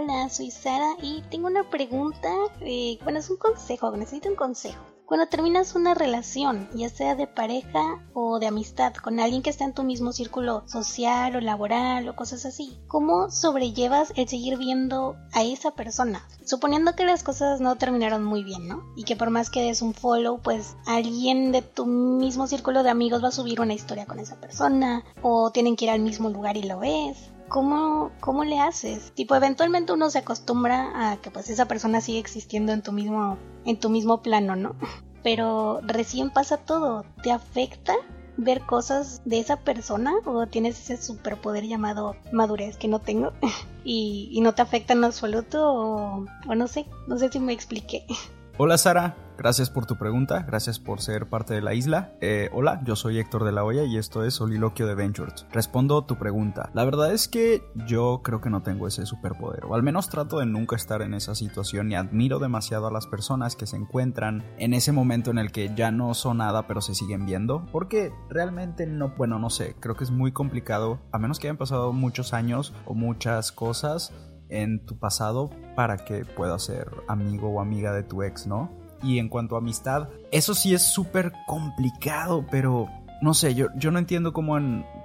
Hola, 0.00 0.28
soy 0.28 0.52
Sara 0.52 0.94
y 1.02 1.22
tengo 1.28 1.48
una 1.48 1.68
pregunta. 1.68 2.28
Eh, 2.60 3.00
bueno, 3.02 3.18
es 3.18 3.30
un 3.30 3.36
consejo, 3.36 3.90
necesito 3.96 4.28
un 4.28 4.36
consejo. 4.36 4.78
Cuando 5.06 5.26
terminas 5.26 5.74
una 5.74 5.92
relación, 5.94 6.68
ya 6.72 6.88
sea 6.88 7.16
de 7.16 7.26
pareja 7.26 8.06
o 8.14 8.38
de 8.38 8.46
amistad, 8.46 8.94
con 8.94 9.18
alguien 9.18 9.42
que 9.42 9.50
está 9.50 9.64
en 9.64 9.74
tu 9.74 9.82
mismo 9.82 10.12
círculo 10.12 10.62
social 10.68 11.34
o 11.34 11.40
laboral 11.40 12.08
o 12.08 12.14
cosas 12.14 12.46
así, 12.46 12.78
¿cómo 12.86 13.28
sobrellevas 13.32 14.12
el 14.14 14.28
seguir 14.28 14.56
viendo 14.56 15.16
a 15.32 15.42
esa 15.42 15.72
persona? 15.72 16.24
Suponiendo 16.44 16.94
que 16.94 17.04
las 17.04 17.24
cosas 17.24 17.60
no 17.60 17.74
terminaron 17.74 18.22
muy 18.22 18.44
bien, 18.44 18.68
¿no? 18.68 18.84
Y 18.94 19.02
que 19.02 19.16
por 19.16 19.30
más 19.30 19.50
que 19.50 19.62
des 19.62 19.82
un 19.82 19.94
follow, 19.94 20.40
pues 20.40 20.76
alguien 20.86 21.50
de 21.50 21.62
tu 21.62 21.86
mismo 21.86 22.46
círculo 22.46 22.84
de 22.84 22.90
amigos 22.90 23.24
va 23.24 23.28
a 23.28 23.32
subir 23.32 23.60
una 23.60 23.74
historia 23.74 24.06
con 24.06 24.20
esa 24.20 24.36
persona, 24.36 25.02
o 25.22 25.50
tienen 25.50 25.74
que 25.74 25.86
ir 25.86 25.90
al 25.90 26.00
mismo 26.00 26.30
lugar 26.30 26.56
y 26.56 26.62
lo 26.62 26.78
ves. 26.78 27.32
¿Cómo, 27.48 28.10
¿Cómo 28.20 28.44
le 28.44 28.60
haces? 28.60 29.12
Tipo, 29.12 29.34
eventualmente 29.34 29.92
uno 29.92 30.10
se 30.10 30.18
acostumbra 30.18 31.12
a 31.12 31.16
que 31.16 31.30
pues 31.30 31.50
esa 31.50 31.66
persona 31.66 32.00
sigue 32.00 32.18
existiendo 32.18 32.72
en 32.72 32.82
tu 32.82 32.92
mismo, 32.92 33.38
en 33.64 33.78
tu 33.78 33.90
mismo 33.90 34.22
plano, 34.22 34.56
¿no? 34.56 34.76
Pero 35.22 35.80
recién 35.82 36.30
pasa 36.30 36.58
todo. 36.58 37.04
¿Te 37.22 37.32
afecta 37.32 37.94
ver 38.36 38.60
cosas 38.62 39.20
de 39.24 39.40
esa 39.40 39.56
persona 39.56 40.14
o 40.24 40.46
tienes 40.46 40.78
ese 40.78 41.02
superpoder 41.02 41.64
llamado 41.64 42.14
madurez 42.32 42.76
que 42.76 42.86
no 42.86 43.00
tengo 43.00 43.32
y, 43.84 44.38
no 44.42 44.54
te 44.54 44.62
afecta 44.62 44.92
en 44.92 45.04
absoluto 45.04 45.72
o, 45.72 46.24
o 46.48 46.54
no 46.54 46.68
sé, 46.68 46.86
no 47.08 47.18
sé 47.18 47.30
si 47.30 47.40
me 47.40 47.52
expliqué. 47.52 48.06
Hola 48.60 48.76
Sara, 48.76 49.14
Gracias 49.38 49.70
por 49.70 49.86
tu 49.86 49.94
pregunta, 49.94 50.42
gracias 50.42 50.80
por 50.80 51.00
ser 51.00 51.28
parte 51.28 51.54
de 51.54 51.62
la 51.62 51.72
isla. 51.72 52.12
Eh, 52.20 52.50
hola, 52.52 52.80
yo 52.82 52.96
soy 52.96 53.20
Héctor 53.20 53.44
de 53.44 53.52
la 53.52 53.62
Hoya 53.62 53.84
y 53.84 53.96
esto 53.96 54.24
es 54.24 54.34
Soliloquio 54.34 54.88
de 54.88 54.96
Ventures. 54.96 55.46
Respondo 55.52 56.02
tu 56.02 56.16
pregunta. 56.16 56.70
La 56.74 56.84
verdad 56.84 57.12
es 57.12 57.28
que 57.28 57.62
yo 57.86 58.20
creo 58.24 58.40
que 58.40 58.50
no 58.50 58.64
tengo 58.64 58.88
ese 58.88 59.06
superpoder, 59.06 59.64
o 59.64 59.76
al 59.76 59.84
menos 59.84 60.08
trato 60.08 60.40
de 60.40 60.46
nunca 60.46 60.74
estar 60.74 61.02
en 61.02 61.14
esa 61.14 61.36
situación 61.36 61.92
y 61.92 61.94
admiro 61.94 62.40
demasiado 62.40 62.88
a 62.88 62.90
las 62.90 63.06
personas 63.06 63.54
que 63.54 63.68
se 63.68 63.76
encuentran 63.76 64.44
en 64.58 64.74
ese 64.74 64.90
momento 64.90 65.30
en 65.30 65.38
el 65.38 65.52
que 65.52 65.72
ya 65.76 65.92
no 65.92 66.12
son 66.14 66.38
nada 66.38 66.66
pero 66.66 66.80
se 66.80 66.96
siguen 66.96 67.24
viendo, 67.24 67.64
porque 67.70 68.12
realmente 68.28 68.88
no, 68.88 69.10
bueno, 69.16 69.38
no 69.38 69.50
sé, 69.50 69.76
creo 69.78 69.94
que 69.94 70.02
es 70.02 70.10
muy 70.10 70.32
complicado, 70.32 70.98
a 71.12 71.18
menos 71.20 71.38
que 71.38 71.46
hayan 71.46 71.58
pasado 71.58 71.92
muchos 71.92 72.34
años 72.34 72.74
o 72.86 72.94
muchas 72.94 73.52
cosas 73.52 74.12
en 74.48 74.84
tu 74.84 74.98
pasado 74.98 75.50
para 75.74 75.98
que 75.98 76.24
puedas 76.24 76.64
ser 76.64 76.88
amigo 77.08 77.48
o 77.48 77.60
amiga 77.60 77.92
de 77.92 78.02
tu 78.02 78.22
ex, 78.22 78.46
¿no? 78.46 78.70
Y 79.02 79.18
en 79.18 79.28
cuanto 79.28 79.54
a 79.54 79.58
amistad, 79.58 80.08
eso 80.32 80.54
sí 80.54 80.74
es 80.74 80.82
súper 80.82 81.32
complicado, 81.46 82.44
pero 82.50 82.88
no 83.20 83.34
sé, 83.34 83.54
yo, 83.54 83.66
yo 83.76 83.90
no 83.90 83.98
entiendo 83.98 84.32
cómo 84.32 84.56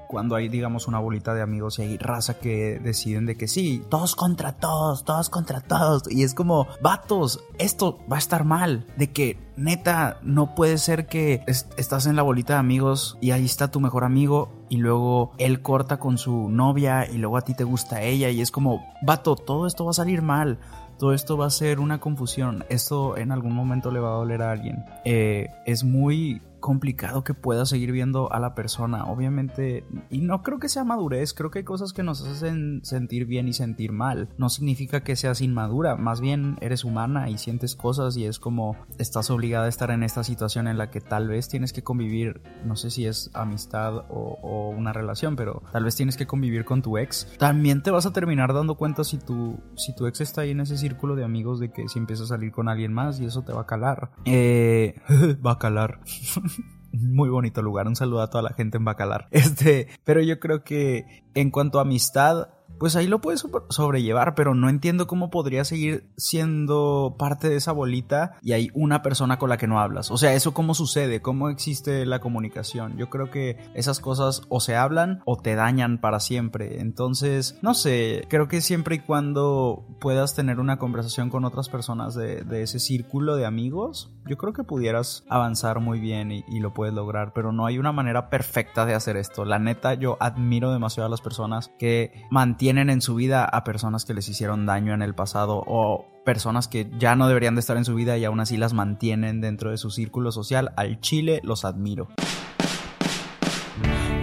cuando 0.07 0.35
hay, 0.35 0.47
digamos, 0.47 0.87
una 0.87 0.99
bolita 0.99 1.33
de 1.33 1.41
amigos 1.41 1.79
y 1.79 1.81
hay 1.81 1.97
raza 1.97 2.35
que 2.35 2.79
deciden 2.79 3.25
de 3.25 3.35
que 3.35 3.47
sí, 3.47 3.83
todos 3.89 4.15
contra 4.15 4.53
todos, 4.53 5.03
todos 5.03 5.29
contra 5.31 5.61
todos. 5.61 6.03
Y 6.11 6.21
es 6.21 6.35
como, 6.35 6.67
vatos, 6.81 7.43
esto 7.57 7.99
va 8.11 8.17
a 8.17 8.19
estar 8.19 8.43
mal. 8.43 8.85
De 8.95 9.11
que, 9.11 9.39
neta, 9.57 10.19
no 10.21 10.53
puede 10.53 10.77
ser 10.77 11.07
que 11.07 11.43
estás 11.47 12.05
en 12.05 12.15
la 12.15 12.21
bolita 12.21 12.53
de 12.53 12.59
amigos 12.59 13.17
y 13.21 13.31
ahí 13.31 13.45
está 13.45 13.71
tu 13.71 13.79
mejor 13.79 14.03
amigo 14.03 14.51
y 14.69 14.77
luego 14.77 15.31
él 15.39 15.63
corta 15.63 15.97
con 15.97 16.19
su 16.19 16.47
novia 16.49 17.09
y 17.09 17.17
luego 17.17 17.37
a 17.37 17.41
ti 17.41 17.55
te 17.55 17.63
gusta 17.63 18.03
ella 18.03 18.29
y 18.29 18.41
es 18.41 18.51
como, 18.51 18.85
vato, 19.01 19.35
todo 19.35 19.65
esto 19.65 19.85
va 19.85 19.91
a 19.91 19.95
salir 19.95 20.21
mal 20.21 20.59
todo 20.99 21.13
esto 21.13 21.37
va 21.37 21.47
a 21.47 21.49
ser 21.49 21.79
una 21.79 21.99
confusión, 21.99 22.63
esto 22.69 23.17
en 23.17 23.31
algún 23.31 23.53
momento 23.53 23.91
le 23.91 23.99
va 23.99 24.09
a 24.09 24.17
doler 24.17 24.41
a 24.41 24.51
alguien. 24.51 24.85
Eh, 25.03 25.49
es 25.65 25.83
muy 25.83 26.41
complicado 26.63 27.25
que 27.25 27.33
puedas 27.33 27.67
seguir 27.67 27.91
viendo 27.91 28.31
a 28.31 28.39
la 28.39 28.55
persona, 28.55 29.03
obviamente, 29.03 29.83
y 30.09 30.21
no 30.21 30.41
creo 30.43 30.59
que 30.59 30.69
sea 30.69 30.85
madurez, 30.85 31.33
creo 31.33 31.51
que 31.51 31.59
hay 31.59 31.65
cosas 31.65 31.91
que 31.91 32.03
nos 32.03 32.25
hacen 32.25 32.79
sentir 32.85 33.25
bien 33.25 33.49
y 33.49 33.53
sentir 33.53 33.91
mal, 33.91 34.29
no 34.37 34.47
significa 34.47 35.03
que 35.03 35.17
seas 35.17 35.41
inmadura, 35.41 35.97
más 35.97 36.21
bien 36.21 36.55
eres 36.61 36.85
humana 36.85 37.29
y 37.29 37.37
sientes 37.37 37.75
cosas 37.75 38.15
y 38.15 38.23
es 38.23 38.39
como 38.39 38.77
estás 38.97 39.29
obligada 39.29 39.65
a 39.65 39.67
estar 39.67 39.91
en 39.91 40.03
esta 40.03 40.23
situación 40.23 40.69
en 40.69 40.77
la 40.77 40.89
que 40.89 41.01
tal 41.01 41.27
vez 41.27 41.49
tienes 41.49 41.73
que 41.73 41.83
convivir, 41.83 42.41
no 42.63 42.77
sé 42.77 42.91
si 42.91 43.07
es 43.07 43.29
amistad 43.33 44.05
o, 44.09 44.69
una 44.69 44.93
relación, 44.93 45.35
pero 45.35 45.63
tal 45.73 45.83
vez 45.83 45.97
tienes 45.97 46.15
que 46.15 46.27
convivir 46.27 46.63
con 46.63 46.81
tu 46.81 46.97
ex, 46.97 47.27
también 47.37 47.83
te 47.83 47.91
vas 47.91 48.05
a 48.05 48.13
terminar 48.13 48.53
dando 48.53 48.75
cuenta 48.75 49.03
si 49.03 49.17
tu, 49.17 49.59
si 49.75 49.93
tu 49.93 50.07
ex 50.07 50.21
está 50.21 50.41
ahí 50.41 50.51
en 50.51 50.61
ese 50.61 50.77
círculo 50.77 51.17
de 51.17 51.25
amigos 51.25 51.59
de 51.59 51.73
que 51.73 51.89
si 51.89 51.99
empieza 51.99 52.23
a 52.23 52.27
salir 52.27 52.53
con 52.53 52.69
alguien 52.69 52.93
más 52.93 53.19
y 53.19 53.25
eso 53.25 53.41
te 53.41 53.51
va 53.51 53.63
a 53.63 53.65
calar, 53.65 54.11
eh, 54.23 54.95
va 55.45 55.51
a 55.51 55.59
calar. 55.59 55.99
muy 56.93 57.29
bonito 57.29 57.61
lugar. 57.61 57.87
Un 57.87 57.95
saludo 57.95 58.21
a 58.21 58.29
toda 58.29 58.43
la 58.43 58.53
gente 58.53 58.77
en 58.77 58.85
Bacalar. 58.85 59.27
Este, 59.31 59.87
pero 60.03 60.21
yo 60.21 60.39
creo 60.39 60.63
que 60.63 61.23
en 61.33 61.51
cuanto 61.51 61.79
a 61.79 61.83
amistad, 61.83 62.49
pues 62.79 62.95
ahí 62.95 63.07
lo 63.07 63.21
puedes 63.21 63.45
sobrellevar, 63.69 64.35
pero 64.35 64.55
no 64.55 64.69
entiendo 64.69 65.07
cómo 65.07 65.29
podría 65.29 65.63
seguir 65.63 66.05
siendo 66.17 67.15
parte 67.17 67.49
de 67.49 67.55
esa 67.55 67.71
bolita 67.71 68.37
y 68.41 68.53
hay 68.53 68.71
una 68.73 69.01
persona 69.01 69.37
con 69.39 69.49
la 69.49 69.57
que 69.57 69.67
no 69.67 69.79
hablas. 69.79 70.11
O 70.11 70.17
sea, 70.17 70.33
eso 70.33 70.53
cómo 70.53 70.73
sucede, 70.73 71.21
cómo 71.21 71.49
existe 71.49 72.05
la 72.05 72.19
comunicación. 72.19 72.97
Yo 72.97 73.09
creo 73.09 73.31
que 73.31 73.57
esas 73.73 73.99
cosas 73.99 74.41
o 74.49 74.59
se 74.59 74.75
hablan 74.75 75.21
o 75.25 75.37
te 75.37 75.55
dañan 75.55 75.99
para 75.99 76.19
siempre. 76.19 76.81
Entonces, 76.81 77.57
no 77.61 77.73
sé, 77.73 78.25
creo 78.29 78.47
que 78.47 78.61
siempre 78.61 78.95
y 78.95 78.99
cuando 78.99 79.85
puedas 79.99 80.35
tener 80.35 80.59
una 80.59 80.77
conversación 80.77 81.29
con 81.29 81.45
otras 81.45 81.69
personas 81.69 82.15
de, 82.15 82.43
ese 82.63 82.79
círculo 82.79 83.35
de 83.35 83.45
amigos, 83.45 84.13
yo 84.25 84.37
creo 84.37 84.53
que 84.53 84.63
pudieras 84.63 85.23
avanzar 85.27 85.79
muy 85.79 85.99
bien 85.99 86.31
y, 86.31 86.45
y 86.47 86.59
lo 86.59 86.73
puedes 86.73 86.93
lograr, 86.93 87.33
pero 87.33 87.51
no 87.51 87.65
hay 87.65 87.77
una 87.77 87.91
manera 87.91 88.29
perfecta 88.29 88.85
de 88.85 88.93
hacer 88.93 89.17
esto. 89.17 89.43
La 89.43 89.59
neta, 89.59 89.95
yo 89.95 90.17
admiro 90.19 90.71
demasiado 90.71 91.07
a 91.07 91.09
las 91.09 91.21
personas 91.21 91.71
que 91.79 92.25
mantienen 92.29 92.62
tienen 92.63 92.89
en 92.89 93.01
su 93.01 93.15
vida 93.15 93.43
a 93.43 93.65
personas 93.65 94.05
que 94.05 94.13
les 94.13 94.29
hicieron 94.29 94.65
daño 94.65 94.93
en 94.93 95.01
el 95.01 95.13
pasado 95.13 95.61
o 95.67 96.05
personas 96.23 96.69
que 96.69 96.89
ya 96.97 97.13
no 97.13 97.27
deberían 97.27 97.55
de 97.55 97.59
estar 97.59 97.75
en 97.75 97.83
su 97.83 97.93
vida 97.93 98.17
y 98.17 98.23
aún 98.23 98.39
así 98.39 98.55
las 98.55 98.71
mantienen 98.71 99.41
dentro 99.41 99.71
de 99.71 99.75
su 99.75 99.91
círculo 99.91 100.31
social. 100.31 100.71
Al 100.77 101.01
Chile 101.01 101.41
los 101.43 101.65
admiro. 101.65 102.07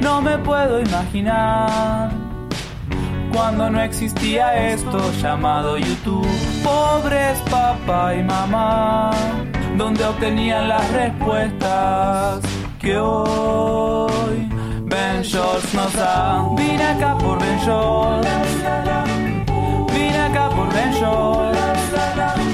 No 0.01 0.23
me 0.23 0.39
puedo 0.39 0.81
imaginar 0.81 2.11
cuando 3.31 3.69
no 3.69 3.83
existía 3.83 4.73
esto 4.73 5.13
llamado 5.21 5.77
YouTube. 5.77 6.27
Pobres 6.65 7.39
papá 7.51 8.15
y 8.15 8.25
mamá, 8.25 9.11
donde 9.77 10.03
obtenían 10.03 10.67
las 10.67 10.91
respuestas 10.95 12.41
que 12.79 12.97
hoy 12.97 14.49
Ben 14.91 15.23
Shorts 15.23 15.73
nos 15.73 15.93
da. 15.93 16.49
Vine 16.57 16.85
acá 16.85 17.17
por 17.17 17.39
Ben 17.39 17.59
Shorts. 17.65 18.29
Vine 19.93 20.19
acá 20.19 20.51
por 20.51 20.69
Ben 20.75 20.93
Shorts. 20.93 21.61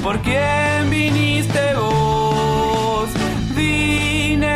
¿Por 0.03 0.19
quién 0.19 0.89
viniste 0.89 1.73
vos? 1.73 3.09
Vine, 3.55 4.49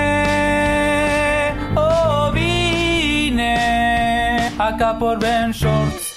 oh 1.75 2.31
vine 2.31 3.57
acá 4.59 4.97
por 4.97 5.17
Ben 5.17 5.51
Shorts. 5.51 6.10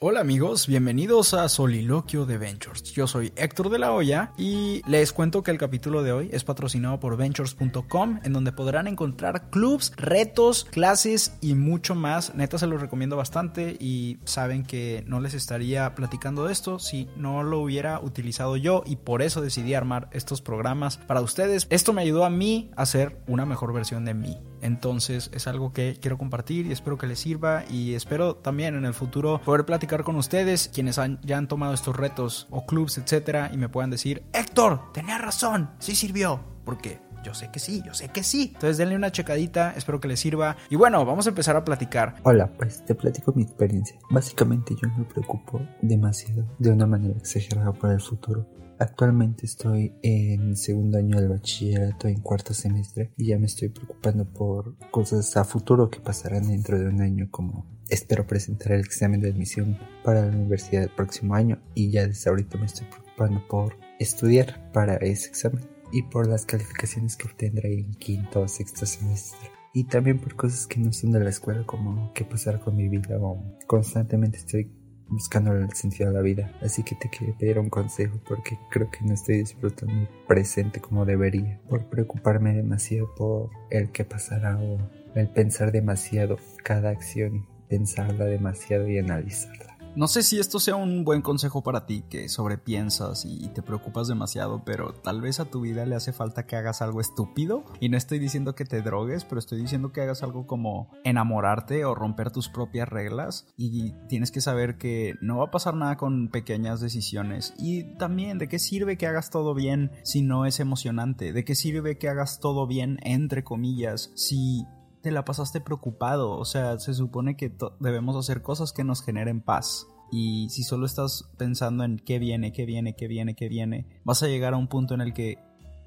Hola 0.00 0.20
amigos, 0.20 0.68
bienvenidos 0.68 1.34
a 1.34 1.48
Soliloquio 1.48 2.24
de 2.24 2.38
Ventures. 2.38 2.84
Yo 2.92 3.08
soy 3.08 3.32
Héctor 3.34 3.68
de 3.68 3.80
la 3.80 3.90
Hoya 3.90 4.30
y 4.38 4.80
les 4.86 5.12
cuento 5.12 5.42
que 5.42 5.50
el 5.50 5.58
capítulo 5.58 6.04
de 6.04 6.12
hoy 6.12 6.28
es 6.30 6.44
patrocinado 6.44 7.00
por 7.00 7.16
ventures.com 7.16 8.20
en 8.22 8.32
donde 8.32 8.52
podrán 8.52 8.86
encontrar 8.86 9.50
clubs, 9.50 9.92
retos, 9.96 10.66
clases 10.70 11.36
y 11.40 11.56
mucho 11.56 11.96
más. 11.96 12.32
Neta 12.36 12.58
se 12.58 12.68
los 12.68 12.80
recomiendo 12.80 13.16
bastante 13.16 13.76
y 13.80 14.18
saben 14.22 14.62
que 14.62 15.02
no 15.08 15.18
les 15.18 15.34
estaría 15.34 15.92
platicando 15.96 16.44
de 16.44 16.52
esto 16.52 16.78
si 16.78 17.08
no 17.16 17.42
lo 17.42 17.58
hubiera 17.58 17.98
utilizado 17.98 18.56
yo 18.56 18.84
y 18.86 18.94
por 18.94 19.20
eso 19.20 19.40
decidí 19.40 19.74
armar 19.74 20.08
estos 20.12 20.42
programas 20.42 20.96
para 20.96 21.22
ustedes. 21.22 21.66
Esto 21.70 21.92
me 21.92 22.02
ayudó 22.02 22.24
a 22.24 22.30
mí 22.30 22.70
a 22.76 22.86
ser 22.86 23.20
una 23.26 23.46
mejor 23.46 23.72
versión 23.72 24.04
de 24.04 24.14
mí. 24.14 24.38
Entonces 24.62 25.30
es 25.32 25.46
algo 25.46 25.72
que 25.72 25.98
quiero 26.00 26.18
compartir 26.18 26.66
y 26.66 26.72
espero 26.72 26.98
que 26.98 27.06
les 27.06 27.18
sirva 27.18 27.64
y 27.70 27.94
espero 27.94 28.36
también 28.36 28.74
en 28.74 28.84
el 28.84 28.94
futuro 28.94 29.40
poder 29.44 29.64
platicar 29.64 30.04
con 30.04 30.16
ustedes 30.16 30.70
quienes 30.72 31.00
ya 31.22 31.38
han 31.38 31.48
tomado 31.48 31.74
estos 31.74 31.96
retos 31.96 32.46
o 32.50 32.66
clubs, 32.66 32.98
etcétera, 32.98 33.50
y 33.52 33.56
me 33.56 33.68
puedan 33.68 33.90
decir, 33.90 34.22
Héctor, 34.32 34.92
tenía 34.92 35.18
razón, 35.18 35.70
sí 35.78 35.94
sirvió, 35.94 36.40
porque 36.64 37.00
yo 37.24 37.34
sé 37.34 37.50
que 37.50 37.58
sí, 37.58 37.82
yo 37.84 37.94
sé 37.94 38.08
que 38.08 38.22
sí. 38.22 38.52
Entonces 38.54 38.78
denle 38.78 38.96
una 38.96 39.10
checadita, 39.10 39.74
espero 39.76 40.00
que 40.00 40.08
les 40.08 40.20
sirva. 40.20 40.56
Y 40.70 40.76
bueno, 40.76 41.04
vamos 41.04 41.26
a 41.26 41.30
empezar 41.30 41.56
a 41.56 41.64
platicar. 41.64 42.16
Hola, 42.22 42.50
pues 42.56 42.84
te 42.84 42.94
platico 42.94 43.32
mi 43.34 43.42
experiencia. 43.42 43.98
Básicamente 44.10 44.74
yo 44.80 44.88
me 44.96 45.04
preocupo 45.04 45.60
demasiado, 45.82 46.46
de 46.58 46.70
una 46.70 46.86
manera 46.86 47.14
exagerada 47.18 47.72
por 47.72 47.90
el 47.90 48.00
futuro. 48.00 48.46
Actualmente 48.80 49.44
estoy 49.44 49.92
en 50.02 50.56
segundo 50.56 50.98
año 50.98 51.18
del 51.18 51.28
bachillerato, 51.28 52.06
en 52.06 52.20
cuarto 52.20 52.54
semestre, 52.54 53.10
y 53.16 53.26
ya 53.26 53.38
me 53.38 53.46
estoy 53.46 53.70
preocupando 53.70 54.24
por 54.24 54.76
cosas 54.92 55.36
a 55.36 55.44
futuro 55.44 55.90
que 55.90 55.98
pasarán 55.98 56.46
dentro 56.46 56.78
de 56.78 56.86
un 56.86 57.00
año, 57.00 57.26
como 57.28 57.66
espero 57.88 58.24
presentar 58.24 58.72
el 58.72 58.80
examen 58.80 59.20
de 59.20 59.30
admisión 59.30 59.76
para 60.04 60.24
la 60.24 60.36
universidad 60.36 60.84
el 60.84 60.90
próximo 60.90 61.34
año, 61.34 61.60
y 61.74 61.90
ya 61.90 62.06
desde 62.06 62.30
ahorita 62.30 62.56
me 62.56 62.66
estoy 62.66 62.86
preocupando 62.86 63.42
por 63.48 63.76
estudiar 63.98 64.70
para 64.72 64.94
ese 64.96 65.28
examen 65.28 65.66
y 65.90 66.02
por 66.04 66.28
las 66.28 66.46
calificaciones 66.46 67.16
que 67.16 67.26
obtendré 67.26 67.80
en 67.80 67.94
quinto 67.94 68.42
o 68.42 68.48
sexto 68.48 68.86
semestre. 68.86 69.50
Y 69.74 69.84
también 69.84 70.18
por 70.18 70.36
cosas 70.36 70.66
que 70.66 70.78
no 70.80 70.92
son 70.92 71.12
de 71.12 71.20
la 71.20 71.30
escuela, 71.30 71.66
como 71.66 72.12
qué 72.14 72.24
pasar 72.24 72.60
con 72.60 72.76
mi 72.76 72.88
vida, 72.88 73.18
o 73.20 73.42
constantemente 73.66 74.38
estoy 74.38 74.70
buscando 75.08 75.52
el 75.52 75.72
sentido 75.72 76.10
de 76.10 76.14
la 76.14 76.22
vida. 76.22 76.52
Así 76.60 76.82
que 76.82 76.94
te 76.94 77.08
quería 77.08 77.36
pedir 77.36 77.58
un 77.58 77.70
consejo 77.70 78.20
porque 78.26 78.58
creo 78.70 78.90
que 78.90 79.04
no 79.04 79.14
estoy 79.14 79.38
disfrutando 79.38 79.94
mi 79.94 80.08
presente 80.26 80.80
como 80.80 81.04
debería. 81.04 81.60
Por 81.68 81.86
preocuparme 81.86 82.54
demasiado 82.54 83.14
por 83.14 83.50
el 83.70 83.90
que 83.90 84.04
pasará 84.04 84.58
o 84.58 84.78
el 85.14 85.28
pensar 85.28 85.72
demasiado 85.72 86.36
cada 86.62 86.90
acción, 86.90 87.46
pensarla 87.68 88.24
demasiado 88.24 88.88
y 88.88 88.98
analizarla. 88.98 89.77
No 89.98 90.06
sé 90.06 90.22
si 90.22 90.38
esto 90.38 90.60
sea 90.60 90.76
un 90.76 91.02
buen 91.02 91.22
consejo 91.22 91.64
para 91.64 91.84
ti, 91.84 92.04
que 92.08 92.28
sobrepiensas 92.28 93.24
y 93.24 93.48
te 93.48 93.62
preocupas 93.62 94.06
demasiado, 94.06 94.62
pero 94.64 94.92
tal 94.92 95.20
vez 95.20 95.40
a 95.40 95.46
tu 95.46 95.62
vida 95.62 95.86
le 95.86 95.96
hace 95.96 96.12
falta 96.12 96.46
que 96.46 96.54
hagas 96.54 96.82
algo 96.82 97.00
estúpido. 97.00 97.64
Y 97.80 97.88
no 97.88 97.96
estoy 97.96 98.20
diciendo 98.20 98.54
que 98.54 98.64
te 98.64 98.80
drogues, 98.80 99.24
pero 99.24 99.40
estoy 99.40 99.60
diciendo 99.60 99.90
que 99.90 100.02
hagas 100.02 100.22
algo 100.22 100.46
como 100.46 100.88
enamorarte 101.02 101.84
o 101.84 101.96
romper 101.96 102.30
tus 102.30 102.48
propias 102.48 102.88
reglas. 102.88 103.48
Y 103.56 103.90
tienes 104.08 104.30
que 104.30 104.40
saber 104.40 104.78
que 104.78 105.16
no 105.20 105.38
va 105.38 105.46
a 105.46 105.50
pasar 105.50 105.74
nada 105.74 105.96
con 105.96 106.28
pequeñas 106.28 106.80
decisiones. 106.80 107.52
Y 107.58 107.82
también, 107.96 108.38
¿de 108.38 108.48
qué 108.48 108.60
sirve 108.60 108.98
que 108.98 109.08
hagas 109.08 109.30
todo 109.30 109.52
bien 109.52 109.90
si 110.04 110.22
no 110.22 110.46
es 110.46 110.60
emocionante? 110.60 111.32
¿De 111.32 111.44
qué 111.44 111.56
sirve 111.56 111.98
que 111.98 112.08
hagas 112.08 112.38
todo 112.38 112.68
bien, 112.68 113.00
entre 113.02 113.42
comillas, 113.42 114.12
si 114.14 114.64
te 115.02 115.10
la 115.10 115.24
pasaste 115.24 115.60
preocupado. 115.60 116.32
O 116.32 116.44
sea, 116.44 116.78
se 116.78 116.94
supone 116.94 117.36
que 117.36 117.54
debemos 117.80 118.16
hacer 118.16 118.42
cosas 118.42 118.72
que 118.72 118.84
nos 118.84 119.02
generen 119.02 119.40
paz. 119.40 119.86
Y 120.10 120.48
si 120.50 120.62
solo 120.62 120.86
estás 120.86 121.30
pensando 121.36 121.84
en 121.84 121.98
qué 121.98 122.18
viene, 122.18 122.52
qué 122.52 122.64
viene, 122.64 122.96
qué 122.96 123.08
viene, 123.08 123.34
qué 123.34 123.48
viene, 123.48 124.00
vas 124.04 124.22
a 124.22 124.28
llegar 124.28 124.54
a 124.54 124.56
un 124.56 124.68
punto 124.68 124.94
en 124.94 125.00
el 125.00 125.12
que... 125.12 125.38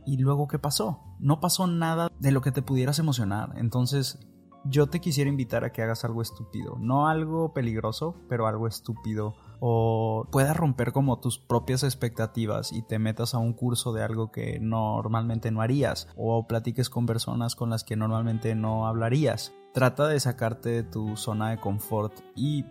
¿Y 0.05 0.17
luego 0.17 0.47
qué 0.47 0.57
pasó? 0.57 0.99
No 1.19 1.39
pasó 1.39 1.67
nada 1.67 2.11
de 2.19 2.31
lo 2.31 2.41
que 2.41 2.51
te 2.51 2.63
pudieras 2.63 2.97
emocionar. 2.97 3.53
Entonces, 3.57 4.19
yo 4.65 4.87
te 4.87 4.99
quisiera 4.99 5.29
invitar 5.29 5.63
a 5.63 5.71
que 5.71 5.81
hagas 5.81 6.03
algo 6.05 6.21
estúpido. 6.21 6.77
No 6.79 7.07
algo 7.07 7.53
peligroso, 7.53 8.15
pero 8.27 8.47
algo 8.47 8.67
estúpido 8.67 9.35
o 9.61 10.27
puedas 10.31 10.57
romper 10.57 10.91
como 10.91 11.19
tus 11.19 11.37
propias 11.37 11.83
expectativas 11.83 12.73
y 12.73 12.81
te 12.81 12.99
metas 12.99 13.35
a 13.35 13.37
un 13.37 13.53
curso 13.53 13.93
de 13.93 14.03
algo 14.03 14.31
que 14.31 14.59
normalmente 14.59 15.51
no 15.51 15.61
harías 15.61 16.07
o 16.17 16.47
platiques 16.47 16.89
con 16.89 17.05
personas 17.05 17.55
con 17.55 17.69
las 17.69 17.83
que 17.83 17.95
normalmente 17.95 18.55
no 18.55 18.87
hablarías. 18.87 19.53
Trata 19.73 20.07
de 20.07 20.19
sacarte 20.19 20.69
de 20.69 20.83
tu 20.83 21.15
zona 21.15 21.51
de 21.51 21.59
confort 21.59 22.11
y 22.35 22.65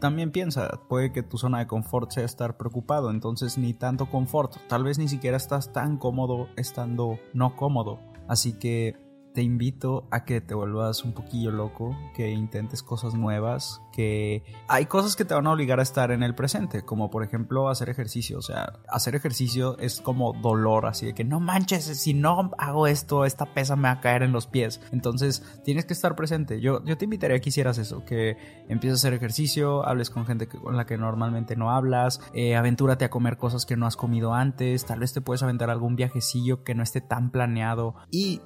también 0.00 0.30
piensa, 0.30 0.80
puede 0.88 1.12
que 1.12 1.22
tu 1.22 1.36
zona 1.36 1.58
de 1.58 1.66
confort 1.66 2.12
sea 2.12 2.24
estar 2.24 2.56
preocupado, 2.56 3.10
entonces 3.10 3.58
ni 3.58 3.74
tanto 3.74 4.08
confort, 4.08 4.56
tal 4.68 4.84
vez 4.84 4.98
ni 4.98 5.08
siquiera 5.08 5.36
estás 5.36 5.72
tan 5.72 5.98
cómodo 5.98 6.48
estando 6.56 7.18
no 7.34 7.56
cómodo. 7.56 7.98
Así 8.28 8.52
que 8.52 9.05
te 9.36 9.42
invito 9.42 10.08
a 10.10 10.24
que 10.24 10.40
te 10.40 10.54
vuelvas 10.54 11.04
un 11.04 11.12
poquillo 11.12 11.50
loco, 11.50 11.94
que 12.14 12.30
intentes 12.30 12.82
cosas 12.82 13.12
nuevas, 13.12 13.82
que 13.92 14.42
hay 14.66 14.86
cosas 14.86 15.14
que 15.14 15.26
te 15.26 15.34
van 15.34 15.46
a 15.46 15.52
obligar 15.52 15.78
a 15.78 15.82
estar 15.82 16.10
en 16.10 16.22
el 16.22 16.34
presente, 16.34 16.86
como 16.86 17.10
por 17.10 17.22
ejemplo 17.22 17.68
hacer 17.68 17.90
ejercicio, 17.90 18.38
o 18.38 18.42
sea, 18.42 18.80
hacer 18.88 19.14
ejercicio 19.14 19.76
es 19.78 20.00
como 20.00 20.32
dolor, 20.32 20.86
así 20.86 21.04
de 21.04 21.12
que 21.12 21.22
no 21.22 21.38
manches, 21.38 21.84
si 21.84 22.14
no 22.14 22.50
hago 22.56 22.86
esto, 22.86 23.26
esta 23.26 23.52
pesa 23.52 23.76
me 23.76 23.88
va 23.88 23.90
a 23.90 24.00
caer 24.00 24.22
en 24.22 24.32
los 24.32 24.46
pies, 24.46 24.80
entonces 24.90 25.44
tienes 25.66 25.84
que 25.84 25.92
estar 25.92 26.16
presente, 26.16 26.62
yo, 26.62 26.82
yo 26.86 26.96
te 26.96 27.04
invitaría 27.04 27.36
a 27.36 27.40
que 27.40 27.50
hicieras 27.50 27.76
eso, 27.76 28.06
que 28.06 28.38
empieces 28.70 29.00
a 29.00 29.08
hacer 29.08 29.12
ejercicio, 29.12 29.86
hables 29.86 30.08
con 30.08 30.24
gente 30.24 30.48
con 30.48 30.78
la 30.78 30.86
que 30.86 30.96
normalmente 30.96 31.56
no 31.56 31.70
hablas, 31.70 32.22
eh, 32.32 32.56
aventúrate 32.56 33.04
a 33.04 33.10
comer 33.10 33.36
cosas 33.36 33.66
que 33.66 33.76
no 33.76 33.86
has 33.86 33.96
comido 33.96 34.32
antes, 34.32 34.86
tal 34.86 35.00
vez 35.00 35.12
te 35.12 35.20
puedes 35.20 35.42
aventar 35.42 35.68
algún 35.68 35.94
viajecillo 35.94 36.64
que 36.64 36.74
no 36.74 36.82
esté 36.82 37.02
tan 37.02 37.30
planeado. 37.30 37.96
Y 38.10 38.40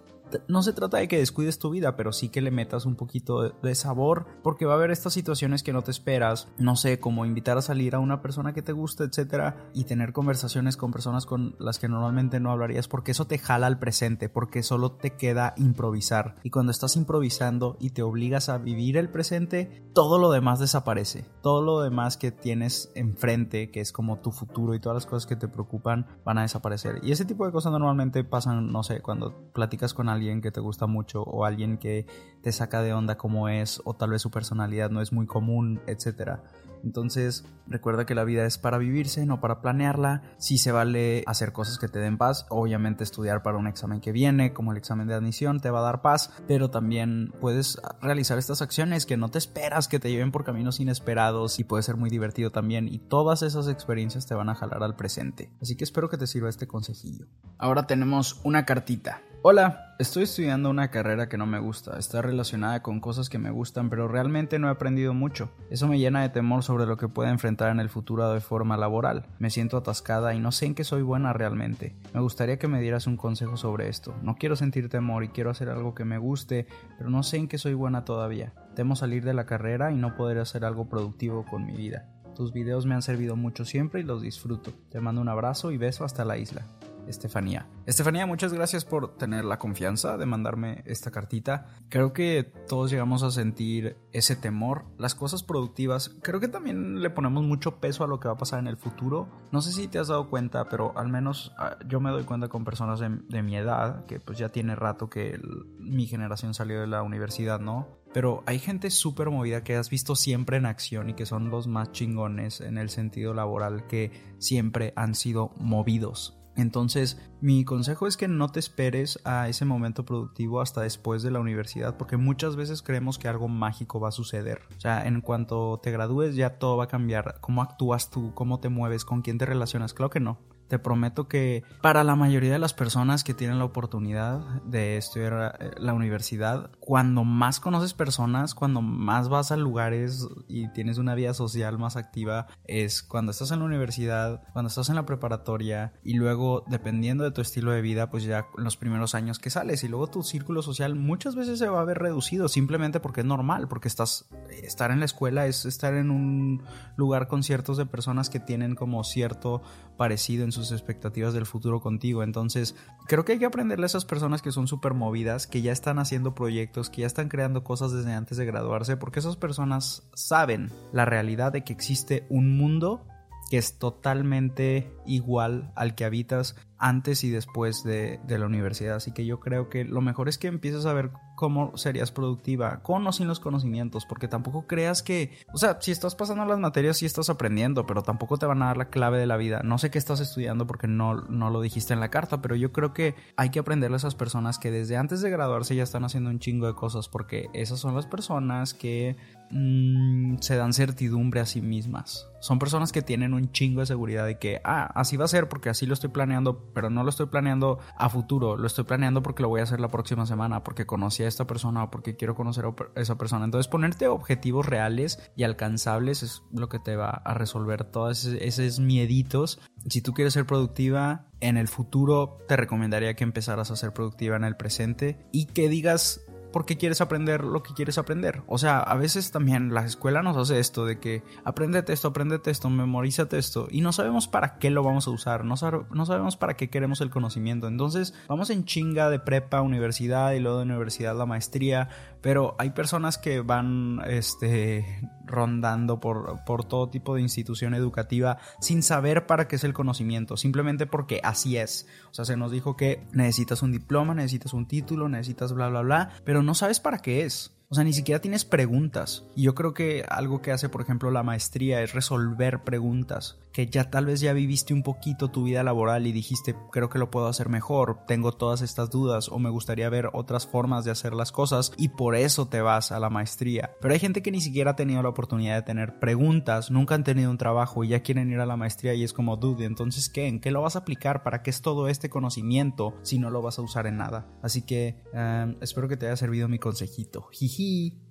no 0.48 0.62
se 0.62 0.72
trata 0.72 0.98
de 0.98 1.08
que 1.08 1.18
descuides 1.18 1.58
tu 1.58 1.70
vida, 1.70 1.96
pero 1.96 2.12
sí 2.12 2.28
que 2.28 2.40
le 2.40 2.50
metas 2.50 2.86
un 2.86 2.96
poquito 2.96 3.50
de, 3.50 3.74
sabor, 3.74 4.26
porque 4.42 4.66
va 4.66 4.72
a 4.72 4.76
haber 4.76 4.90
estas 4.90 5.12
situaciones 5.12 5.62
que 5.62 5.72
no 5.72 5.82
te 5.82 5.90
esperas, 5.90 6.48
no 6.58 6.76
sé, 6.76 6.98
como 6.98 7.24
invitar 7.24 7.56
a 7.56 7.62
salir 7.62 7.94
a 7.94 8.00
una 8.00 8.20
persona 8.20 8.52
que 8.52 8.62
te 8.62 8.72
gusta, 8.72 9.04
etcétera, 9.04 9.70
y 9.74 9.84
tener 9.84 10.12
conversaciones 10.12 10.76
con 10.76 10.92
personas 10.92 11.24
con 11.24 11.56
las 11.58 11.78
que 11.78 11.88
normalmente 11.88 12.40
no 12.40 12.50
hablarías, 12.50 12.88
porque 12.88 13.12
eso 13.12 13.26
te 13.26 13.38
jala 13.38 13.66
al 13.66 13.78
presente, 13.78 14.28
porque 14.28 14.62
solo 14.62 14.92
te 14.92 15.16
queda 15.16 15.54
improvisar. 15.56 16.36
Y 16.42 16.50
cuando 16.50 16.72
estás 16.72 16.96
improvisando 16.96 17.76
y 17.80 17.90
te 17.90 18.02
obligas 18.02 18.48
a 18.48 18.58
vivir 18.58 18.96
el 18.96 19.08
presente, 19.08 19.82
todo 19.94 20.18
lo 20.18 20.30
demás 20.30 20.58
desaparece. 20.58 21.24
Todo 21.42 21.62
lo 21.62 21.80
demás 21.80 22.16
que 22.16 22.32
tienes 22.32 22.90
enfrente, 22.94 23.70
que 23.70 23.80
es 23.80 23.92
como 23.92 24.18
tu 24.18 24.30
futuro 24.30 24.74
y 24.74 24.80
todas 24.80 24.96
las 24.96 25.06
cosas 25.06 25.26
que 25.26 25.36
te 25.36 25.48
preocupan, 25.48 26.06
van 26.24 26.38
a 26.38 26.42
desaparecer. 26.42 27.00
Y 27.02 27.12
ese 27.12 27.24
tipo 27.24 27.46
de 27.46 27.52
cosas 27.52 27.72
normalmente 27.72 28.24
pasan, 28.24 28.72
no 28.72 28.82
sé, 28.82 29.00
cuando 29.00 29.50
platicas 29.52 29.94
con 29.94 30.08
alguien 30.08 30.19
alguien 30.20 30.42
que 30.42 30.50
te 30.50 30.60
gusta 30.60 30.86
mucho 30.86 31.22
o 31.22 31.44
alguien 31.44 31.78
que 31.78 32.06
te 32.42 32.52
saca 32.52 32.82
de 32.82 32.92
onda 32.92 33.16
como 33.16 33.48
es 33.48 33.80
o 33.84 33.94
tal 33.94 34.10
vez 34.10 34.22
su 34.22 34.30
personalidad 34.30 34.90
no 34.90 35.00
es 35.00 35.12
muy 35.12 35.26
común, 35.26 35.80
etcétera. 35.86 36.42
Entonces, 36.84 37.44
recuerda 37.66 38.06
que 38.06 38.14
la 38.14 38.24
vida 38.24 38.46
es 38.46 38.58
para 38.58 38.78
vivirse, 38.78 39.26
no 39.26 39.40
para 39.40 39.60
planearla. 39.60 40.22
Si 40.38 40.58
se 40.58 40.72
vale 40.72 41.22
hacer 41.26 41.52
cosas 41.52 41.78
que 41.78 41.88
te 41.88 41.98
den 41.98 42.18
paz, 42.18 42.46
obviamente 42.48 43.04
estudiar 43.04 43.42
para 43.42 43.58
un 43.58 43.66
examen 43.66 44.00
que 44.00 44.12
viene, 44.12 44.52
como 44.52 44.72
el 44.72 44.78
examen 44.78 45.06
de 45.06 45.14
admisión, 45.14 45.60
te 45.60 45.70
va 45.70 45.80
a 45.80 45.82
dar 45.82 46.02
paz, 46.02 46.32
pero 46.46 46.70
también 46.70 47.32
puedes 47.40 47.80
realizar 48.00 48.38
estas 48.38 48.62
acciones 48.62 49.06
que 49.06 49.16
no 49.16 49.28
te 49.28 49.38
esperas, 49.38 49.88
que 49.88 50.00
te 50.00 50.10
lleven 50.10 50.32
por 50.32 50.44
caminos 50.44 50.80
inesperados 50.80 51.58
y 51.58 51.64
puede 51.64 51.82
ser 51.82 51.96
muy 51.96 52.10
divertido 52.10 52.50
también. 52.50 52.88
Y 52.88 52.98
todas 52.98 53.42
esas 53.42 53.68
experiencias 53.68 54.26
te 54.26 54.34
van 54.34 54.48
a 54.48 54.54
jalar 54.54 54.82
al 54.82 54.96
presente. 54.96 55.50
Así 55.60 55.76
que 55.76 55.84
espero 55.84 56.08
que 56.08 56.18
te 56.18 56.26
sirva 56.26 56.48
este 56.48 56.66
consejillo. 56.66 57.26
Ahora 57.58 57.86
tenemos 57.86 58.40
una 58.44 58.64
cartita. 58.64 59.22
Hola, 59.42 59.94
estoy 59.98 60.24
estudiando 60.24 60.68
una 60.68 60.90
carrera 60.90 61.30
que 61.30 61.38
no 61.38 61.46
me 61.46 61.58
gusta, 61.58 61.98
está 61.98 62.20
relacionada 62.20 62.82
con 62.82 63.00
cosas 63.00 63.30
que 63.30 63.38
me 63.38 63.50
gustan, 63.50 63.88
pero 63.88 64.06
realmente 64.06 64.58
no 64.58 64.68
he 64.68 64.70
aprendido 64.70 65.14
mucho. 65.14 65.50
Eso 65.70 65.88
me 65.88 65.98
llena 65.98 66.20
de 66.20 66.28
temor 66.28 66.62
sobre 66.62 66.84
lo 66.84 66.98
que 66.98 67.08
pueda 67.08 67.30
enfrentar 67.30 67.70
en 67.70 67.80
el 67.80 67.88
futuro 67.88 68.30
de 68.34 68.40
forma 68.42 68.76
laboral. 68.76 69.24
Me 69.38 69.48
siento 69.48 69.78
atascada 69.78 70.34
y 70.34 70.40
no 70.40 70.52
sé 70.52 70.66
en 70.66 70.74
qué 70.74 70.84
soy 70.84 71.00
buena 71.00 71.32
realmente. 71.32 71.96
Me 72.12 72.20
gustaría 72.20 72.58
que 72.58 72.68
me 72.68 72.82
dieras 72.82 73.06
un 73.06 73.16
consejo 73.16 73.56
sobre 73.56 73.88
esto. 73.88 74.14
No 74.20 74.36
quiero 74.36 74.56
sentir 74.56 74.90
temor 74.90 75.24
y 75.24 75.28
quiero 75.28 75.48
hacer 75.48 75.70
algo 75.70 75.94
que 75.94 76.04
me 76.04 76.18
guste, 76.18 76.66
pero 76.98 77.08
no 77.08 77.22
sé 77.22 77.38
en 77.38 77.48
qué 77.48 77.56
soy 77.56 77.72
buena 77.72 78.04
todavía. 78.04 78.52
Temo 78.74 78.94
salir 78.94 79.24
de 79.24 79.32
la 79.32 79.46
carrera 79.46 79.90
y 79.90 79.96
no 79.96 80.16
poder 80.16 80.38
hacer 80.38 80.66
algo 80.66 80.90
productivo 80.90 81.46
con 81.46 81.64
mi 81.64 81.72
vida. 81.72 82.10
Tus 82.36 82.52
videos 82.52 82.84
me 82.84 82.94
han 82.94 83.00
servido 83.00 83.36
mucho 83.36 83.64
siempre 83.64 84.02
y 84.02 84.04
los 84.04 84.20
disfruto. 84.20 84.70
Te 84.90 85.00
mando 85.00 85.22
un 85.22 85.30
abrazo 85.30 85.72
y 85.72 85.78
beso 85.78 86.04
hasta 86.04 86.26
la 86.26 86.36
isla. 86.36 86.66
Estefanía. 87.10 87.66
Estefanía, 87.86 88.24
muchas 88.26 88.52
gracias 88.52 88.84
por 88.84 89.16
tener 89.16 89.44
la 89.44 89.58
confianza 89.58 90.16
de 90.16 90.26
mandarme 90.26 90.82
esta 90.86 91.10
cartita. 91.10 91.66
Creo 91.88 92.12
que 92.12 92.44
todos 92.68 92.90
llegamos 92.90 93.22
a 93.22 93.30
sentir 93.30 93.96
ese 94.12 94.36
temor. 94.36 94.84
Las 94.96 95.14
cosas 95.14 95.42
productivas, 95.42 96.16
creo 96.22 96.40
que 96.40 96.48
también 96.48 97.02
le 97.02 97.10
ponemos 97.10 97.44
mucho 97.44 97.80
peso 97.80 98.04
a 98.04 98.06
lo 98.06 98.20
que 98.20 98.28
va 98.28 98.34
a 98.34 98.38
pasar 98.38 98.60
en 98.60 98.68
el 98.68 98.76
futuro. 98.76 99.28
No 99.52 99.60
sé 99.60 99.72
si 99.72 99.88
te 99.88 99.98
has 99.98 100.08
dado 100.08 100.30
cuenta, 100.30 100.68
pero 100.68 100.96
al 100.96 101.08
menos 101.08 101.52
ah, 101.58 101.76
yo 101.86 102.00
me 102.00 102.10
doy 102.10 102.24
cuenta 102.24 102.48
con 102.48 102.64
personas 102.64 103.00
de, 103.00 103.42
mi 103.42 103.56
edad, 103.56 104.04
que 104.06 104.20
pues 104.20 104.38
ya 104.38 104.50
tiene 104.50 104.76
rato 104.76 105.10
que 105.10 105.40
mi 105.78 106.06
generación 106.06 106.54
salió 106.54 106.80
de 106.80 106.86
la 106.86 107.02
universidad, 107.02 107.60
¿no? 107.60 108.00
Pero 108.12 108.42
hay 108.46 108.58
gente 108.58 108.90
súper 108.90 109.30
movida 109.30 109.62
que 109.62 109.76
has 109.76 109.88
visto 109.88 110.16
siempre 110.16 110.56
en 110.56 110.66
acción 110.66 111.10
y 111.10 111.14
que 111.14 111.26
son 111.26 111.50
los 111.50 111.66
más 111.68 111.92
chingones 111.92 112.60
en 112.60 112.76
el 112.76 112.90
sentido 112.90 113.34
laboral 113.34 113.86
que 113.86 114.10
siempre 114.38 114.92
han 114.96 115.14
sido 115.14 115.52
movidos 115.58 116.39
entonces, 116.60 117.20
mi 117.40 117.64
consejo 117.64 118.06
es 118.06 118.16
que 118.16 118.28
no 118.28 118.48
te 118.48 118.60
esperes 118.60 119.20
a 119.24 119.48
ese 119.48 119.64
momento 119.64 120.04
productivo 120.04 120.60
hasta 120.60 120.82
después 120.82 121.22
de 121.22 121.30
la 121.30 121.40
universidad, 121.40 121.96
porque 121.96 122.16
muchas 122.16 122.56
veces 122.56 122.82
creemos 122.82 123.18
que 123.18 123.28
algo 123.28 123.48
mágico 123.48 124.00
va 124.00 124.08
a 124.08 124.12
suceder. 124.12 124.62
O 124.76 124.80
sea, 124.80 125.06
en 125.06 125.20
cuanto 125.20 125.80
te 125.82 125.90
gradúes 125.90 126.36
ya 126.36 126.58
todo 126.58 126.76
va 126.76 126.84
a 126.84 126.88
cambiar. 126.88 127.36
Cómo 127.40 127.62
actúas 127.62 128.10
tú, 128.10 128.32
cómo 128.34 128.60
te 128.60 128.68
mueves, 128.68 129.04
con 129.04 129.22
quién 129.22 129.38
te 129.38 129.46
relacionas. 129.46 129.94
Claro 129.94 130.10
que 130.10 130.20
no. 130.20 130.38
Te 130.70 130.78
prometo 130.78 131.26
que 131.26 131.64
para 131.82 132.04
la 132.04 132.14
mayoría 132.14 132.52
de 132.52 132.60
las 132.60 132.74
personas 132.74 133.24
que 133.24 133.34
tienen 133.34 133.58
la 133.58 133.64
oportunidad 133.64 134.38
de 134.62 134.96
estudiar 134.96 135.58
eh, 135.58 135.70
la 135.78 135.94
universidad, 135.94 136.70
cuando 136.78 137.24
más 137.24 137.58
conoces 137.58 137.92
personas, 137.92 138.54
cuando 138.54 138.80
más 138.80 139.28
vas 139.28 139.50
a 139.50 139.56
lugares 139.56 140.28
y 140.46 140.68
tienes 140.68 140.98
una 140.98 141.16
vida 141.16 141.34
social 141.34 141.76
más 141.76 141.96
activa, 141.96 142.46
es 142.66 143.02
cuando 143.02 143.32
estás 143.32 143.50
en 143.50 143.58
la 143.58 143.64
universidad, 143.64 144.44
cuando 144.52 144.68
estás 144.68 144.88
en 144.90 144.94
la 144.94 145.06
preparatoria 145.06 145.92
y 146.04 146.14
luego, 146.14 146.62
dependiendo 146.68 147.24
de 147.24 147.32
tu 147.32 147.40
estilo 147.40 147.72
de 147.72 147.82
vida, 147.82 148.08
pues 148.08 148.22
ya 148.22 148.46
los 148.56 148.76
primeros 148.76 149.16
años 149.16 149.40
que 149.40 149.50
sales 149.50 149.82
y 149.82 149.88
luego 149.88 150.06
tu 150.06 150.22
círculo 150.22 150.62
social 150.62 150.94
muchas 150.94 151.34
veces 151.34 151.58
se 151.58 151.68
va 151.68 151.80
a 151.80 151.84
ver 151.84 151.98
reducido 151.98 152.46
simplemente 152.46 153.00
porque 153.00 153.22
es 153.22 153.26
normal, 153.26 153.66
porque 153.66 153.88
estás, 153.88 154.28
estar 154.62 154.92
en 154.92 155.00
la 155.00 155.06
escuela 155.06 155.46
es 155.46 155.64
estar 155.64 155.94
en 155.94 156.12
un 156.12 156.62
lugar 156.94 157.26
con 157.26 157.42
ciertos 157.42 157.76
de 157.76 157.86
personas 157.86 158.30
que 158.30 158.38
tienen 158.38 158.76
como 158.76 159.02
cierto 159.02 159.62
parecido 159.96 160.44
en 160.44 160.52
sus 160.60 160.72
expectativas 160.72 161.34
del 161.34 161.46
futuro 161.46 161.80
contigo. 161.80 162.22
Entonces, 162.22 162.76
creo 163.06 163.24
que 163.24 163.32
hay 163.32 163.38
que 163.38 163.46
aprenderle 163.46 163.84
a 163.84 163.86
esas 163.86 164.04
personas 164.04 164.42
que 164.42 164.52
son 164.52 164.68
súper 164.68 164.94
movidas, 164.94 165.46
que 165.46 165.62
ya 165.62 165.72
están 165.72 165.98
haciendo 165.98 166.34
proyectos, 166.34 166.90
que 166.90 167.02
ya 167.02 167.06
están 167.06 167.28
creando 167.28 167.64
cosas 167.64 167.92
desde 167.92 168.12
antes 168.12 168.38
de 168.38 168.46
graduarse, 168.46 168.96
porque 168.96 169.20
esas 169.20 169.36
personas 169.36 170.08
saben 170.14 170.70
la 170.92 171.04
realidad 171.04 171.52
de 171.52 171.64
que 171.64 171.72
existe 171.72 172.26
un 172.28 172.56
mundo 172.56 173.04
que 173.50 173.58
es 173.58 173.78
totalmente 173.78 174.92
igual 175.06 175.72
al 175.74 175.96
que 175.96 176.04
habitas 176.04 176.54
antes 176.80 177.22
y 177.24 177.30
después 177.30 177.84
de, 177.84 178.18
la 178.26 178.46
universidad. 178.46 178.96
Así 178.96 179.12
que 179.12 179.26
yo 179.26 179.38
creo 179.38 179.68
que 179.68 179.84
lo 179.84 180.00
mejor 180.00 180.28
es 180.28 180.38
que 180.38 180.48
empieces 180.48 180.86
a 180.86 180.94
ver 180.94 181.10
cómo 181.36 181.76
serías 181.76 182.10
productiva, 182.10 182.82
con 182.82 183.06
o 183.06 183.12
sin 183.12 183.28
los 183.28 183.40
conocimientos, 183.40 184.04
porque 184.06 184.28
tampoco 184.28 184.66
creas 184.66 185.02
que, 185.02 185.38
o 185.52 185.58
sea, 185.58 185.78
si 185.80 185.90
estás 185.90 186.14
pasando 186.14 186.44
las 186.44 186.58
materias, 186.58 186.98
sí 186.98 187.06
estás 187.06 187.30
aprendiendo, 187.30 187.86
pero 187.86 188.02
tampoco 188.02 188.36
te 188.36 188.46
van 188.46 188.62
a 188.62 188.66
dar 188.66 188.76
la 188.76 188.90
clave 188.90 189.18
de 189.18 189.26
la 189.26 189.36
vida. 189.36 189.62
No 189.64 189.78
sé 189.78 189.90
qué 189.90 189.98
estás 189.98 190.20
estudiando 190.20 190.66
porque 190.66 190.86
no, 190.86 191.14
no 191.14 191.50
lo 191.50 191.60
dijiste 191.60 191.94
en 191.94 192.00
la 192.00 192.10
carta, 192.10 192.42
pero 192.42 192.56
yo 192.56 192.72
creo 192.72 192.92
que 192.92 193.14
hay 193.36 193.50
que 193.50 193.58
aprenderle 193.58 193.96
a 193.96 193.98
esas 193.98 194.14
personas 194.14 194.58
que 194.58 194.70
desde 194.70 194.96
antes 194.96 195.20
de 195.20 195.30
graduarse 195.30 195.74
ya 195.74 195.82
están 195.82 196.04
haciendo 196.04 196.30
un 196.30 196.40
chingo 196.40 196.66
de 196.66 196.74
cosas, 196.74 197.08
porque 197.08 197.48
esas 197.52 197.78
son 197.78 197.94
las 197.94 198.06
personas 198.06 198.74
que 198.74 199.16
mmm, 199.50 200.36
se 200.40 200.56
dan 200.56 200.72
certidumbre 200.72 201.40
a 201.40 201.46
sí 201.46 201.60
mismas. 201.60 202.28
Son 202.40 202.58
personas 202.58 202.92
que 202.92 203.02
tienen 203.02 203.34
un 203.34 203.52
chingo 203.52 203.80
de 203.80 203.86
seguridad 203.86 204.24
de 204.24 204.38
que, 204.38 204.60
ah, 204.64 204.90
así 204.94 205.16
va 205.16 205.26
a 205.26 205.28
ser 205.28 205.48
porque 205.48 205.68
así 205.68 205.86
lo 205.86 205.94
estoy 205.94 206.10
planeando, 206.10 206.69
pero 206.72 206.90
no 206.90 207.02
lo 207.02 207.10
estoy 207.10 207.26
planeando 207.26 207.78
a 207.96 208.08
futuro, 208.08 208.56
lo 208.56 208.66
estoy 208.66 208.84
planeando 208.84 209.22
porque 209.22 209.42
lo 209.42 209.48
voy 209.48 209.60
a 209.60 209.64
hacer 209.64 209.80
la 209.80 209.88
próxima 209.88 210.26
semana, 210.26 210.62
porque 210.62 210.86
conocí 210.86 211.22
a 211.22 211.28
esta 211.28 211.46
persona 211.46 211.84
o 211.84 211.90
porque 211.90 212.16
quiero 212.16 212.34
conocer 212.34 212.64
a 212.66 213.00
esa 213.00 213.16
persona. 213.16 213.44
Entonces, 213.44 213.68
ponerte 213.68 214.08
objetivos 214.08 214.66
reales 214.66 215.18
y 215.36 215.44
alcanzables 215.44 216.22
es 216.22 216.42
lo 216.52 216.68
que 216.68 216.78
te 216.78 216.96
va 216.96 217.10
a 217.10 217.34
resolver 217.34 217.84
todos 217.84 218.24
esos 218.24 218.80
mieditos. 218.80 219.60
Si 219.88 220.02
tú 220.02 220.12
quieres 220.12 220.34
ser 220.34 220.46
productiva, 220.46 221.26
en 221.40 221.56
el 221.56 221.68
futuro 221.68 222.38
te 222.48 222.56
recomendaría 222.56 223.14
que 223.14 223.24
empezaras 223.24 223.70
a 223.70 223.76
ser 223.76 223.92
productiva 223.92 224.36
en 224.36 224.44
el 224.44 224.56
presente 224.56 225.26
y 225.32 225.46
que 225.46 225.68
digas 225.68 226.20
porque 226.52 226.76
quieres 226.76 227.00
aprender 227.00 227.44
lo 227.44 227.62
que 227.62 227.74
quieres 227.74 227.98
aprender. 227.98 228.42
O 228.46 228.58
sea, 228.58 228.80
a 228.80 228.94
veces 228.96 229.30
también 229.30 229.74
la 229.74 229.84
escuela 229.84 230.22
nos 230.22 230.36
hace 230.36 230.58
esto 230.58 230.84
de 230.84 230.98
que 230.98 231.22
aprendete 231.44 231.92
esto, 231.92 232.08
aprendete 232.08 232.50
esto, 232.50 232.70
memorízate 232.70 233.38
esto 233.38 233.68
y 233.70 233.80
no 233.80 233.92
sabemos 233.92 234.28
para 234.28 234.58
qué 234.58 234.70
lo 234.70 234.82
vamos 234.82 235.06
a 235.06 235.10
usar, 235.10 235.44
no, 235.44 235.54
no 235.92 236.06
sabemos 236.06 236.36
para 236.36 236.54
qué 236.54 236.70
queremos 236.70 237.00
el 237.00 237.10
conocimiento. 237.10 237.68
Entonces 237.68 238.14
vamos 238.28 238.50
en 238.50 238.64
chinga 238.64 239.10
de 239.10 239.18
prepa, 239.18 239.62
universidad 239.62 240.32
y 240.32 240.40
luego 240.40 240.58
de 240.58 240.64
universidad 240.64 241.16
la 241.16 241.26
maestría, 241.26 241.88
pero 242.20 242.54
hay 242.58 242.70
personas 242.70 243.18
que 243.18 243.40
van 243.40 244.00
este, 244.06 244.84
rondando 245.24 246.00
por, 246.00 246.44
por 246.44 246.64
todo 246.64 246.88
tipo 246.88 247.14
de 247.14 247.22
institución 247.22 247.74
educativa 247.74 248.38
sin 248.60 248.82
saber 248.82 249.26
para 249.26 249.48
qué 249.48 249.56
es 249.56 249.64
el 249.64 249.72
conocimiento, 249.72 250.36
simplemente 250.36 250.86
porque 250.86 251.20
así 251.22 251.56
es. 251.56 251.86
O 252.10 252.14
sea, 252.14 252.24
se 252.24 252.36
nos 252.36 252.50
dijo 252.50 252.76
que 252.76 253.02
necesitas 253.12 253.62
un 253.62 253.72
diploma, 253.72 254.14
necesitas 254.14 254.52
un 254.52 254.66
título, 254.66 255.08
necesitas 255.08 255.52
bla, 255.52 255.68
bla, 255.68 255.82
bla, 255.82 256.10
pero 256.24 256.42
no 256.42 256.54
sabes 256.54 256.80
para 256.80 256.98
qué 256.98 257.24
es. 257.24 257.52
O 257.72 257.76
sea, 257.76 257.84
ni 257.84 257.92
siquiera 257.92 258.20
tienes 258.20 258.44
preguntas. 258.44 259.24
Y 259.36 259.42
yo 259.42 259.54
creo 259.54 259.74
que 259.74 260.04
algo 260.08 260.42
que 260.42 260.50
hace, 260.50 260.68
por 260.68 260.82
ejemplo, 260.82 261.12
la 261.12 261.22
maestría 261.22 261.82
es 261.82 261.92
resolver 261.92 262.64
preguntas. 262.64 263.38
Que 263.52 263.68
ya 263.68 263.90
tal 263.90 264.06
vez 264.06 264.20
ya 264.20 264.32
viviste 264.32 264.74
un 264.74 264.82
poquito 264.82 265.28
tu 265.28 265.44
vida 265.44 265.62
laboral 265.62 266.04
y 266.08 266.12
dijiste, 266.12 266.56
creo 266.72 266.88
que 266.88 266.98
lo 266.98 267.12
puedo 267.12 267.28
hacer 267.28 267.48
mejor, 267.48 267.98
tengo 268.08 268.32
todas 268.32 268.60
estas 268.62 268.90
dudas 268.90 269.28
o 269.28 269.38
me 269.38 269.50
gustaría 269.50 269.88
ver 269.88 270.10
otras 270.12 270.48
formas 270.48 270.84
de 270.84 270.90
hacer 270.90 271.14
las 271.14 271.30
cosas 271.30 271.72
y 271.76 271.90
por 271.90 272.16
eso 272.16 272.48
te 272.48 272.60
vas 272.60 272.90
a 272.90 272.98
la 272.98 273.08
maestría. 273.08 273.70
Pero 273.80 273.94
hay 273.94 274.00
gente 274.00 274.22
que 274.22 274.32
ni 274.32 274.40
siquiera 274.40 274.72
ha 274.72 274.76
tenido 274.76 275.02
la 275.02 275.08
oportunidad 275.08 275.54
de 275.54 275.62
tener 275.62 275.98
preguntas, 276.00 276.72
nunca 276.72 276.96
han 276.96 277.04
tenido 277.04 277.30
un 277.30 277.38
trabajo 277.38 277.84
y 277.84 277.88
ya 277.88 278.02
quieren 278.02 278.32
ir 278.32 278.40
a 278.40 278.46
la 278.46 278.56
maestría 278.56 278.94
y 278.94 279.04
es 279.04 279.12
como, 279.12 279.36
dude, 279.36 279.64
entonces 279.64 280.08
¿qué? 280.08 280.26
¿En 280.26 280.40
qué 280.40 280.50
lo 280.50 280.62
vas 280.62 280.74
a 280.74 280.80
aplicar? 280.80 281.22
¿Para 281.22 281.42
qué 281.42 281.50
es 281.50 281.60
todo 281.60 281.88
este 281.88 282.08
conocimiento 282.08 282.94
si 283.02 283.18
no 283.18 283.30
lo 283.30 283.42
vas 283.42 283.60
a 283.60 283.62
usar 283.62 283.86
en 283.86 283.96
nada? 283.96 284.26
Así 284.42 284.62
que 284.62 285.04
um, 285.12 285.54
espero 285.60 285.88
que 285.88 285.96
te 285.96 286.06
haya 286.06 286.16
servido 286.16 286.48
mi 286.48 286.58
consejito. 286.58 287.28
Jiji. 287.32 287.59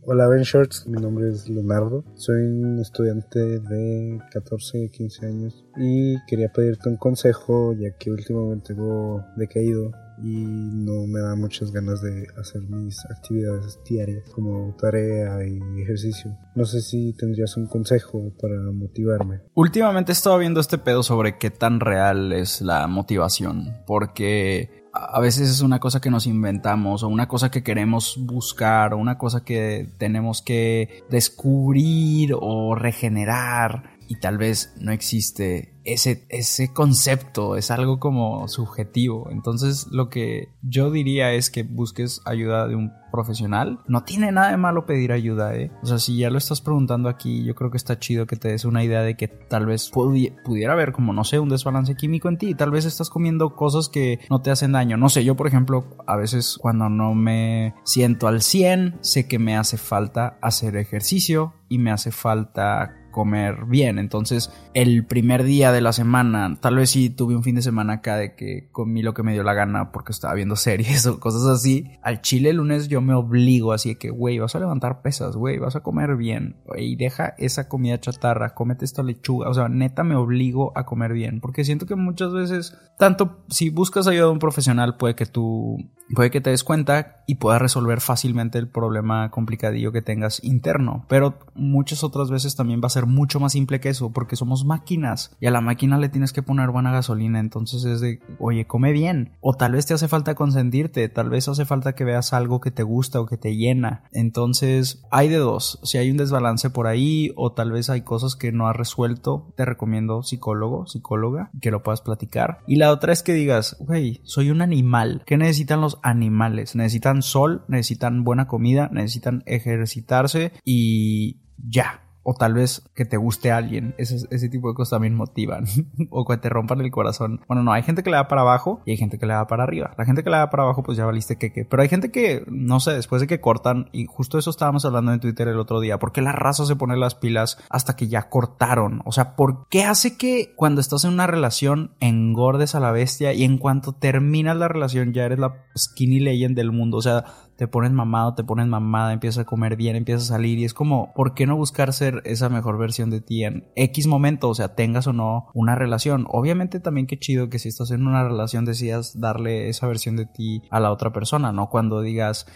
Hola 0.02 0.28
Ben 0.28 0.44
Shorts, 0.44 0.86
mi 0.86 1.02
nombre 1.02 1.30
es 1.30 1.50
Leonardo, 1.50 2.04
soy 2.16 2.38
un 2.38 2.80
estudiante 2.80 3.40
de 3.40 4.20
14, 4.32 4.90
15 4.92 5.26
años 5.26 5.66
y 5.76 6.24
quería 6.28 6.52
pedirte 6.52 6.88
un 6.88 6.98
consejo 6.98 7.74
ya 7.74 7.90
que 7.98 8.12
últimamente 8.12 8.76
tengo 8.76 9.24
decaído 9.38 9.92
y 10.22 10.46
no 10.46 11.08
me 11.08 11.20
da 11.20 11.36
muchas 11.36 11.72
ganas 11.72 12.02
de 12.02 12.28
hacer 12.38 12.62
mis 12.62 13.04
actividades 13.06 13.80
diarias 13.88 14.30
como 14.32 14.76
tarea 14.80 15.46
y 15.48 15.82
ejercicio. 15.82 16.38
No 16.56 16.66
sé 16.66 16.82
si 16.82 17.14
tendrías 17.14 17.56
un 17.58 17.68
consejo 17.68 18.32
para 18.40 18.56
motivarme. 18.72 19.42
Últimamente 19.56 20.12
he 20.12 20.14
estado 20.14 20.38
viendo 20.38 20.60
este 20.60 20.78
pedo 20.78 21.02
sobre 21.04 21.38
qué 21.38 21.50
tan 21.50 21.80
real 21.80 22.34
es 22.34 22.62
la 22.62 22.88
motivación, 22.88 23.78
porque 23.88 24.79
a 24.94 25.20
veces 25.20 25.50
es 25.50 25.62
una 25.62 25.80
cosa 25.80 26.02
que 26.02 26.10
nos 26.10 26.26
inventamos 26.26 27.04
o 27.04 27.08
una 27.08 27.28
cosa 27.28 27.52
que 27.52 27.64
queremos 27.64 28.18
buscar 28.20 28.94
o 28.94 28.98
una 28.98 29.18
cosa 29.18 29.44
que 29.44 29.90
tenemos 29.98 30.42
que 30.42 31.04
descubrir 31.10 32.34
o 32.40 32.76
regenerar 32.76 33.99
y 34.10 34.16
tal 34.16 34.40
vez 34.40 34.74
no 34.80 34.92
existe 34.92 35.76
ese, 35.84 36.26
ese 36.30 36.74
concepto, 36.74 37.56
es 37.56 37.70
algo 37.70 38.00
como 38.00 38.48
subjetivo. 38.48 39.30
Entonces 39.32 39.88
lo 39.92 40.10
que 40.10 40.50
yo 40.64 40.90
diría 40.90 41.32
es 41.34 41.50
que 41.52 41.64
busques 41.64 42.22
ayuda 42.26 42.68
de 42.68 42.76
un 42.76 42.92
profesional. 43.12 43.80
No 43.88 44.04
tiene 44.04 44.32
nada 44.32 44.52
de 44.52 44.58
malo 44.58 44.86
pedir 44.86 45.12
ayuda, 45.12 45.56
¿eh? 45.56 45.72
O 45.84 45.86
sea, 45.86 46.00
si 46.00 46.18
ya 46.18 46.30
lo 46.30 46.38
estás 46.38 46.62
preguntando 46.62 47.08
aquí, 47.08 47.44
yo 47.44 47.56
creo 47.56 47.70
que 47.72 47.78
está 47.78 48.00
chido 48.00 48.26
que 48.26 48.36
te 48.36 48.50
des 48.50 48.66
una 48.66 48.84
idea 48.84 49.02
de 49.02 49.16
que 49.16 49.28
tal 49.28 49.66
vez 49.66 49.90
pudiera 49.90 50.74
haber 50.74 50.92
como, 50.92 51.14
no 51.14 51.24
sé, 51.24 51.40
un 51.40 51.50
desbalance 51.50 51.96
químico 51.96 52.30
en 52.30 52.38
ti. 52.38 52.56
Tal 52.56 52.72
vez 52.72 52.86
estás 52.86 53.10
comiendo 53.10 53.56
cosas 53.56 53.90
que 53.90 54.20
no 54.30 54.42
te 54.42 54.52
hacen 54.52 54.72
daño. 54.72 54.98
No 54.98 55.10
sé, 55.10 55.24
yo 55.24 55.36
por 55.36 55.48
ejemplo, 55.48 55.86
a 56.08 56.16
veces 56.18 56.58
cuando 56.60 56.90
no 56.90 57.14
me 57.14 57.76
siento 57.84 58.28
al 58.28 58.42
100, 58.42 59.00
sé 59.02 59.28
que 59.28 59.40
me 59.40 59.56
hace 59.56 59.78
falta 59.78 60.38
hacer 60.42 60.76
ejercicio 60.78 61.54
y 61.68 61.78
me 61.78 61.92
hace 61.92 62.12
falta 62.12 62.96
comer 63.20 63.66
bien. 63.66 64.00
Entonces, 64.00 64.50
el 64.74 65.06
primer 65.06 65.44
día 65.44 65.74
de 65.74 65.82
la 65.82 65.92
semana, 65.92 66.58
tal 66.62 66.78
vez 66.78 66.92
sí 66.92 67.10
tuve 67.10 67.36
un 67.36 67.44
fin 67.44 67.56
de 67.56 67.62
semana 67.62 67.96
acá 67.96 68.16
de 68.16 68.34
que 68.34 68.70
comí 68.72 69.02
lo 69.02 69.14
que 69.14 69.24
me 69.24 69.34
dio 69.34 69.44
la 69.44 69.54
gana 69.54 69.92
porque 69.92 70.14
estaba 70.14 70.36
viendo 70.36 70.56
series 70.56 71.06
o 71.06 71.20
cosas 71.20 71.44
así. 71.44 71.92
Al 72.02 72.22
chile 72.22 72.52
el 72.52 72.56
lunes 72.56 72.88
yo 72.88 73.02
me 73.02 73.14
obligo 73.14 73.74
así 73.74 73.90
de 73.90 73.98
que, 73.98 74.10
güey, 74.10 74.40
vas 74.40 74.56
a 74.56 74.60
levantar 74.60 75.02
pesas, 75.02 75.36
güey, 75.36 75.60
vas 75.60 75.76
a 75.76 75.82
comer 75.82 76.16
bien. 76.16 76.56
Y 76.78 76.96
deja 76.96 77.36
esa 77.38 77.68
comida 77.68 78.00
chatarra, 78.00 78.54
cómete 78.54 78.86
esta 78.86 79.04
lechuga. 79.04 79.50
O 79.50 79.54
sea, 79.54 79.68
neta 79.68 80.06
me 80.06 80.16
obligo 80.16 80.72
a 80.78 80.86
comer 80.86 81.12
bien. 81.12 81.42
Porque 81.42 81.66
siento 81.66 81.86
que 81.86 81.96
muchas 81.96 82.32
veces, 82.32 82.78
tanto 82.98 83.44
si 83.50 83.70
buscas 83.70 84.08
ayuda 84.08 84.28
de 84.28 84.32
un 84.32 84.40
profesional, 84.40 84.96
puede 84.96 85.16
que 85.16 85.26
tú, 85.26 85.76
puede 86.16 86.32
que 86.32 86.40
te 86.40 86.52
des 86.52 86.64
cuenta 86.64 87.22
y 87.28 87.36
puedas 87.36 87.62
resolver 87.62 88.00
fácilmente 88.00 88.60
el 88.60 88.70
problema 88.70 89.30
complicadillo 89.30 89.92
que 89.92 90.02
tengas 90.02 90.42
interno. 90.42 91.06
Pero 91.10 91.38
muchas 91.54 92.06
otras 92.06 92.32
veces 92.32 92.56
también 92.56 92.80
va 92.82 92.88
a 92.88 92.92
ser 92.92 93.09
mucho 93.10 93.40
más 93.40 93.52
simple 93.52 93.80
que 93.80 93.90
eso, 93.90 94.12
porque 94.12 94.36
somos 94.36 94.66
máquinas 94.66 95.36
y 95.40 95.48
a 95.48 95.52
la 95.52 95.62
máquina 95.62 95.98
le 95.98 96.10
tienes 96.10 96.34
que 96.34 96.44
poner 96.44 96.70
buena 96.70 96.92
gasolina. 96.92 97.40
Entonces 97.40 97.84
es 97.86 98.02
de, 98.02 98.20
oye, 98.40 98.66
come 98.66 98.92
bien. 98.92 99.34
O 99.42 99.54
tal 99.54 99.74
vez 99.74 99.86
te 99.86 99.94
hace 99.94 100.08
falta 100.08 100.36
consentirte, 100.36 101.10
tal 101.10 101.30
vez 101.30 101.48
hace 101.48 101.66
falta 101.66 101.94
que 101.94 102.04
veas 102.04 102.34
algo 102.34 102.62
que 102.62 102.72
te 102.72 102.84
gusta 102.84 103.20
o 103.20 103.26
que 103.26 103.38
te 103.38 103.56
llena. 103.56 104.04
Entonces 104.12 105.04
hay 105.12 105.30
de 105.30 105.38
dos. 105.38 105.80
Si 105.84 105.98
hay 105.98 106.12
un 106.12 106.18
desbalance 106.18 106.70
por 106.70 106.88
ahí 106.88 107.32
o 107.36 107.52
tal 107.52 107.72
vez 107.72 107.90
hay 107.90 108.02
cosas 108.02 108.36
que 108.36 108.52
no 108.52 108.68
has 108.68 108.76
resuelto, 108.76 109.54
te 109.56 109.66
recomiendo 109.66 110.24
psicólogo, 110.24 110.88
psicóloga, 110.88 111.52
que 111.62 111.72
lo 111.72 111.84
puedas 111.84 112.02
platicar. 112.02 112.60
Y 112.68 112.76
la 112.76 112.92
otra 112.92 113.14
es 113.14 113.24
que 113.24 113.34
digas, 113.34 113.78
güey, 113.80 114.22
soy 114.24 114.52
un 114.52 114.62
animal. 114.62 115.24
¿Qué 115.26 115.38
necesitan 115.38 115.82
los 115.82 116.00
animales? 116.04 116.76
Necesitan 116.76 117.22
sol, 117.22 117.64
necesitan 117.68 118.24
buena 118.24 118.48
comida, 118.48 118.90
necesitan 118.92 119.44
ejercitarse 119.46 120.52
y 120.64 121.42
ya 121.58 122.09
o 122.30 122.36
tal 122.36 122.54
vez 122.54 122.84
que 122.94 123.06
te 123.06 123.18
guste 123.18 123.52
alguien. 123.52 123.96
Ese, 123.98 124.50
tipo 124.50 124.70
de 124.70 124.76
cosas 124.76 124.92
también 124.92 125.16
motivan. 125.16 125.66
o 126.12 126.26
que 126.26 126.38
te 126.38 126.48
rompan 126.48 126.80
el 126.80 126.92
corazón. 126.92 127.42
Bueno, 127.48 127.64
no, 127.64 127.74
hay 127.74 127.82
gente 127.82 128.04
que 128.04 128.12
le 128.12 128.18
da 128.18 128.28
para 128.28 128.42
abajo 128.42 128.82
y 128.86 128.92
hay 128.92 128.98
gente 128.98 129.18
que 129.18 129.26
le 129.26 129.34
da 129.34 129.48
para 129.48 129.64
arriba. 129.64 129.96
La 129.98 130.06
gente 130.06 130.24
que 130.24 130.30
le 130.30 130.38
da 130.38 130.52
para 130.52 130.62
abajo, 130.62 130.84
pues 130.84 130.96
ya 130.96 131.06
valiste 131.06 131.38
que. 131.38 131.50
Pero 131.66 131.82
hay 131.82 131.90
gente 131.90 132.12
que, 132.12 132.44
no 132.48 132.80
sé, 132.80 132.94
después 132.94 133.20
de 133.20 133.28
que 133.28 133.42
cortan, 133.42 133.90
y 133.94 134.06
justo 134.06 134.38
eso 134.38 134.52
estábamos 134.52 134.86
hablando 134.86 135.12
en 135.12 135.20
Twitter 135.20 135.48
el 135.48 135.58
otro 135.58 135.80
día, 135.80 135.98
¿por 135.98 136.12
qué 136.12 136.22
la 136.22 136.32
raza 136.32 136.68
se 136.68 136.76
pone 136.76 136.96
las 136.98 137.16
pilas 137.16 137.58
hasta 137.68 137.96
que 137.96 138.08
ya 138.08 138.30
cortaron? 138.30 139.02
O 139.06 139.12
sea, 139.12 139.36
¿por 139.36 139.68
qué 139.68 139.86
hace 139.86 140.16
que 140.16 140.54
cuando 140.56 140.82
estás 140.82 141.06
en 141.06 141.14
una 141.14 141.26
relación 141.26 141.96
engordes 142.00 142.76
a 142.76 142.80
la 142.80 142.92
bestia 142.92 143.34
y 143.34 143.44
en 143.44 143.58
cuanto 143.58 143.94
terminas 143.94 144.56
la 144.56 144.68
relación 144.68 145.14
ya 145.14 145.26
eres 145.26 145.40
la 145.40 145.66
skinny 145.76 146.20
legend 146.20 146.56
del 146.56 146.72
mundo? 146.72 146.98
O 146.98 147.02
sea, 147.02 147.26
te 147.60 147.68
pones 147.68 147.92
mamado, 147.92 148.36
te 148.36 148.46
pones 148.46 148.68
mamada, 148.68 149.12
empiezas 149.12 149.40
a 149.40 149.46
comer 149.46 149.76
bien, 149.76 149.98
empiezas 149.98 150.32
a 150.32 150.36
salir 150.36 150.60
y 150.60 150.64
es 150.64 150.74
como, 150.74 151.12
¿por 151.14 151.34
qué 151.34 151.46
no 151.46 151.58
buscar 151.58 151.92
ser 151.92 152.22
esa 152.24 152.48
mejor 152.48 152.78
versión 152.78 153.10
de 153.10 153.20
ti 153.20 153.44
en 153.44 153.68
X 153.76 154.08
momento? 154.08 154.48
O 154.48 154.56
sea, 154.56 154.76
tengas 154.76 155.08
o 155.08 155.14
no 155.14 155.48
una 155.54 155.76
relación. 155.76 156.26
Obviamente 156.30 156.80
también 156.80 157.06
qué 157.06 157.20
chido 157.20 157.50
que 157.50 157.60
si 157.60 157.68
estás 157.68 157.92
en 157.92 158.08
una 158.08 158.24
relación 158.24 158.64
decidas 158.64 159.20
darle 159.20 159.68
esa 159.68 159.88
versión 159.88 160.16
de 160.16 160.26
ti 160.26 160.62
a 160.70 160.80
la 160.80 160.90
otra 160.90 161.12
persona, 161.12 161.52
¿no? 161.52 161.70
Cuando 161.70 162.00
digas, 162.00 162.48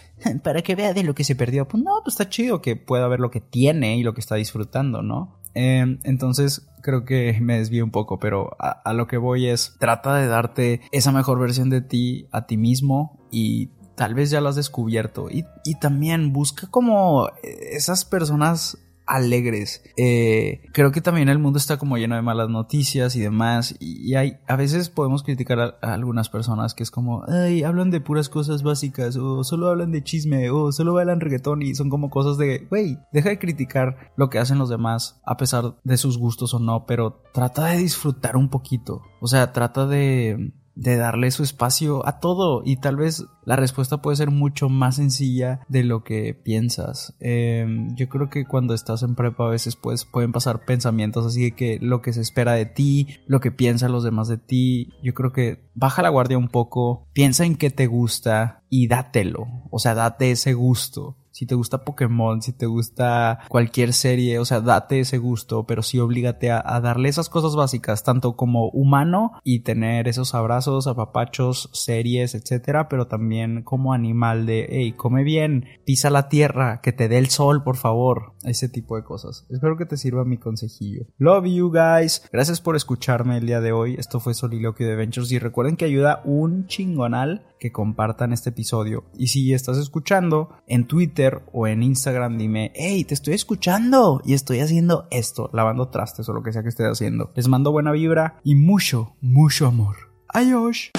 para 0.41 0.62
que 0.62 0.74
vea 0.74 0.93
de 0.93 1.03
lo 1.03 1.13
que 1.13 1.25
se 1.25 1.36
perdió, 1.36 1.67
pues 1.67 1.83
no, 1.83 1.91
pues 2.01 2.13
está 2.13 2.29
chido 2.29 2.62
que 2.62 2.77
pueda 2.77 3.05
ver 3.10 3.19
lo 3.19 3.29
que 3.29 3.41
tiene 3.41 3.98
y 3.98 4.03
lo 4.03 4.13
que 4.13 4.22
está 4.22 4.36
disfrutando, 4.36 5.01
¿no? 5.01 5.38
Em, 5.53 6.00
entonces 6.05 6.65
creo 6.81 7.03
que 7.03 7.38
me 7.41 7.57
desvío 7.57 7.83
un 7.83 7.91
poco, 7.91 8.19
pero 8.19 8.55
a, 8.57 8.69
a, 8.69 8.93
lo 8.93 9.07
que 9.07 9.17
voy 9.17 9.48
es, 9.48 9.75
trata 9.79 10.15
de 10.15 10.27
darte 10.27 10.79
esa 10.93 11.12
mejor 11.12 11.39
versión 11.39 11.69
de 11.69 11.81
ti 11.81 12.27
a 12.31 12.45
ti 12.45 12.55
mismo 12.55 13.19
y 13.31 13.69
tal 13.95 14.13
vez 14.13 14.29
ya 14.29 14.41
lo 14.41 14.50
has 14.50 14.55
descubierto. 14.55 15.29
Y, 15.29 15.45
y 15.63 15.75
también 15.75 16.33
busca 16.33 16.67
como 16.67 17.29
esas 17.41 18.05
personas 18.05 18.77
alegres. 19.05 19.83
Eh, 19.97 20.62
creo 20.71 20.91
que 20.91 21.01
también 21.01 21.29
el 21.29 21.39
mundo 21.39 21.57
está 21.57 21.77
como 21.77 21.97
lleno 21.97 22.15
de 22.15 22.21
malas 22.21 22.50
noticias 22.50 23.15
y 23.15 23.21
demás. 23.21 23.75
Y, 23.79 24.15
hay, 24.15 24.38
a 24.47 24.55
veces 24.55 24.89
podemos 24.89 25.23
criticar 25.23 25.59
a, 25.59 25.77
a, 25.81 25.93
algunas 25.93 26.29
personas 26.29 26.73
que 26.73 26.83
es 26.83 26.91
como, 26.91 27.23
ay, 27.27 27.63
hablan 27.63 27.91
de 27.91 28.01
puras 28.01 28.29
cosas 28.29 28.63
básicas, 28.63 29.15
o 29.17 29.43
solo 29.43 29.67
hablan 29.67 29.91
de 29.91 30.03
chisme, 30.03 30.50
o 30.50 30.71
solo 30.71 30.93
bailan 30.93 31.19
reggaetón 31.19 31.62
y 31.62 31.75
son 31.75 31.89
como 31.89 32.09
cosas 32.09 32.38
de, 32.38 32.67
güey, 32.69 32.97
deja 33.12 33.29
de 33.29 33.39
criticar 33.39 34.12
lo 34.15 34.29
que 34.29 34.39
hacen 34.39 34.59
los 34.59 34.69
demás, 34.69 35.19
a 35.25 35.38
pesar 35.38 35.75
de 35.83 35.97
sus 35.97 36.17
gustos 36.17 36.53
o 36.53 36.59
no, 36.59 36.85
pero 36.85 37.21
trata 37.33 37.67
de 37.67 37.77
disfrutar 37.77 38.38
un 38.38 38.50
poquito. 38.50 39.01
O 39.21 39.27
sea, 39.27 39.51
trata 39.51 39.85
de 39.85 40.53
de 40.75 40.98
darle 40.98 41.32
su 41.32 41.44
espacio 41.44 42.06
a 42.08 42.20
todo. 42.20 42.62
Y 42.65 42.77
tal 42.77 42.98
vez 42.98 43.25
la 43.46 43.56
respuesta 43.56 44.01
puede 44.01 44.18
ser 44.18 44.32
mucho 44.32 44.70
más 44.70 44.96
sencilla 44.96 45.62
de 45.68 45.84
lo 45.84 46.03
que 46.03 46.34
piensas. 46.34 47.15
Eh, 47.20 47.65
yo 47.96 48.10
creo 48.10 48.30
que 48.30 48.46
cuando 48.46 48.74
estás 48.74 49.03
en 49.03 49.15
prepa 49.15 49.46
a 49.46 49.50
veces 49.50 49.75
pues, 49.75 50.06
pueden 50.06 50.32
pasar 50.32 50.65
pensamientos 50.65 51.25
así 51.25 51.44
de 51.44 51.51
que 51.56 51.80
lo 51.82 52.01
que 52.01 52.13
se 52.13 52.22
espera 52.22 52.53
de 52.53 52.65
ti, 52.65 53.08
lo 53.27 53.39
que 53.39 53.51
piensan 53.51 53.92
los 53.92 54.03
demás 54.03 54.27
de 54.27 54.38
ti, 54.38 54.94
yo 55.03 55.13
creo 55.13 55.32
que 55.32 55.70
baja 55.74 56.01
la 56.01 56.10
guardia 56.10 56.38
un 56.38 56.50
poco, 56.50 57.08
piensa 57.13 57.46
en 57.46 57.56
qué 57.56 57.70
te 57.70 57.88
gusta 57.88 58.63
y 58.70 58.88
dátelo, 58.88 59.48
o 59.70 59.80
sea, 59.80 59.94
date 59.94 60.32
ese 60.32 60.53
gusto 60.53 61.18
si 61.33 61.47
te 61.47 61.55
gusta 61.55 61.83
Pokémon, 61.83 62.41
si 62.41 62.53
te 62.53 62.67
gusta 62.67 63.39
cualquier 63.49 63.91
serie, 63.91 64.37
o 64.37 64.45
sea, 64.45 64.61
date 64.61 64.99
ese 64.99 65.17
gusto, 65.17 65.65
pero 65.65 65.81
sí 65.81 65.99
oblígate 65.99 66.51
a, 66.51 66.63
a, 66.63 66.79
darle 66.79 67.09
esas 67.09 67.27
cosas 67.27 67.55
básicas, 67.55 68.03
tanto 68.03 68.35
como 68.35 68.69
humano 68.69 69.33
y 69.43 69.61
tener 69.61 70.07
esos 70.07 70.35
abrazos, 70.35 70.85
apapachos, 70.85 71.71
series, 71.73 72.35
etcétera, 72.35 72.87
pero 72.87 73.07
también 73.07 73.63
como 73.63 73.93
animal 73.93 74.45
de, 74.45 74.67
hey, 74.69 74.93
come 74.93 75.23
bien, 75.23 75.65
pisa 75.85 76.11
la 76.11 76.29
tierra, 76.29 76.81
que 76.81 76.93
te 76.93 77.09
dé 77.09 77.17
el 77.17 77.27
sol, 77.27 77.63
por 77.63 77.77
favor, 77.77 78.33
ese 78.43 78.69
tipo 78.69 78.95
de 78.95 79.03
cosas. 79.03 79.47
Espero 79.49 79.75
que 79.75 79.87
te 79.87 79.97
sirva 79.97 80.25
mi 80.25 80.37
consejillo. 80.37 81.07
Love 81.17 81.45
you 81.47 81.71
guys. 81.71 82.29
Gracias 82.31 82.61
por 82.61 82.75
escucharme 82.75 83.37
el 83.37 83.47
día 83.47 83.59
de 83.59 83.71
hoy. 83.71 83.95
Esto 83.97 84.19
fue 84.19 84.35
Soliloquio 84.35 84.87
de 84.87 84.95
Ventures 84.95 85.31
y 85.31 85.39
recuerden 85.39 85.77
que 85.77 85.85
ayuda 85.85 86.21
un 86.25 86.67
chingonal 86.67 87.47
que 87.59 87.71
compartan 87.71 88.33
este 88.33 88.49
episodio. 88.49 89.05
Y 89.17 89.27
si 89.27 89.53
estás 89.53 89.77
escuchando 89.77 90.49
en 90.67 90.85
Twitter 90.85 91.23
o 91.51 91.68
en 91.68 91.84
Instagram, 91.84 92.38
dime, 92.38 92.72
hey, 92.75 93.03
te 93.03 93.13
estoy 93.13 93.34
escuchando 93.34 94.22
y 94.25 94.34
estoy 94.34 94.60
haciendo 94.60 95.08
esto, 95.12 95.50
lavando 95.53 95.88
trastes 95.89 96.27
o 96.30 96.34
lo 96.34 96.44
que 96.44 96.51
sea 96.51 96.63
que 96.63 96.70
estés 96.70 96.88
haciendo. 96.88 97.32
Les 97.36 97.48
mando 97.48 97.72
buena 97.72 97.92
vibra 97.92 98.39
y 98.44 98.56
mucho, 98.56 99.15
mucho 99.22 99.68
amor. 99.68 99.96
Adiós. 100.30 100.92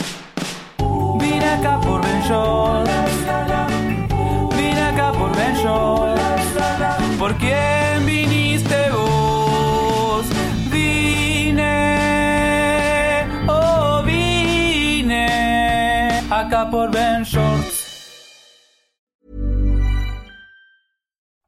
Vine 1.21 1.45
acá 1.45 1.81
por 1.81 2.00
Ben 2.02 2.23
Vine 4.57 4.81
acá 4.81 5.12
por 5.12 5.37
Ben 5.37 5.54
¿Por 7.19 7.35
quién 7.37 8.07
viniste 8.07 8.90
vos? 8.90 10.26
Vine, 10.71 11.64
oh 13.49 14.02
vine 14.04 15.26
acá 16.31 16.71
por 16.71 16.90
Ben. 16.90 17.25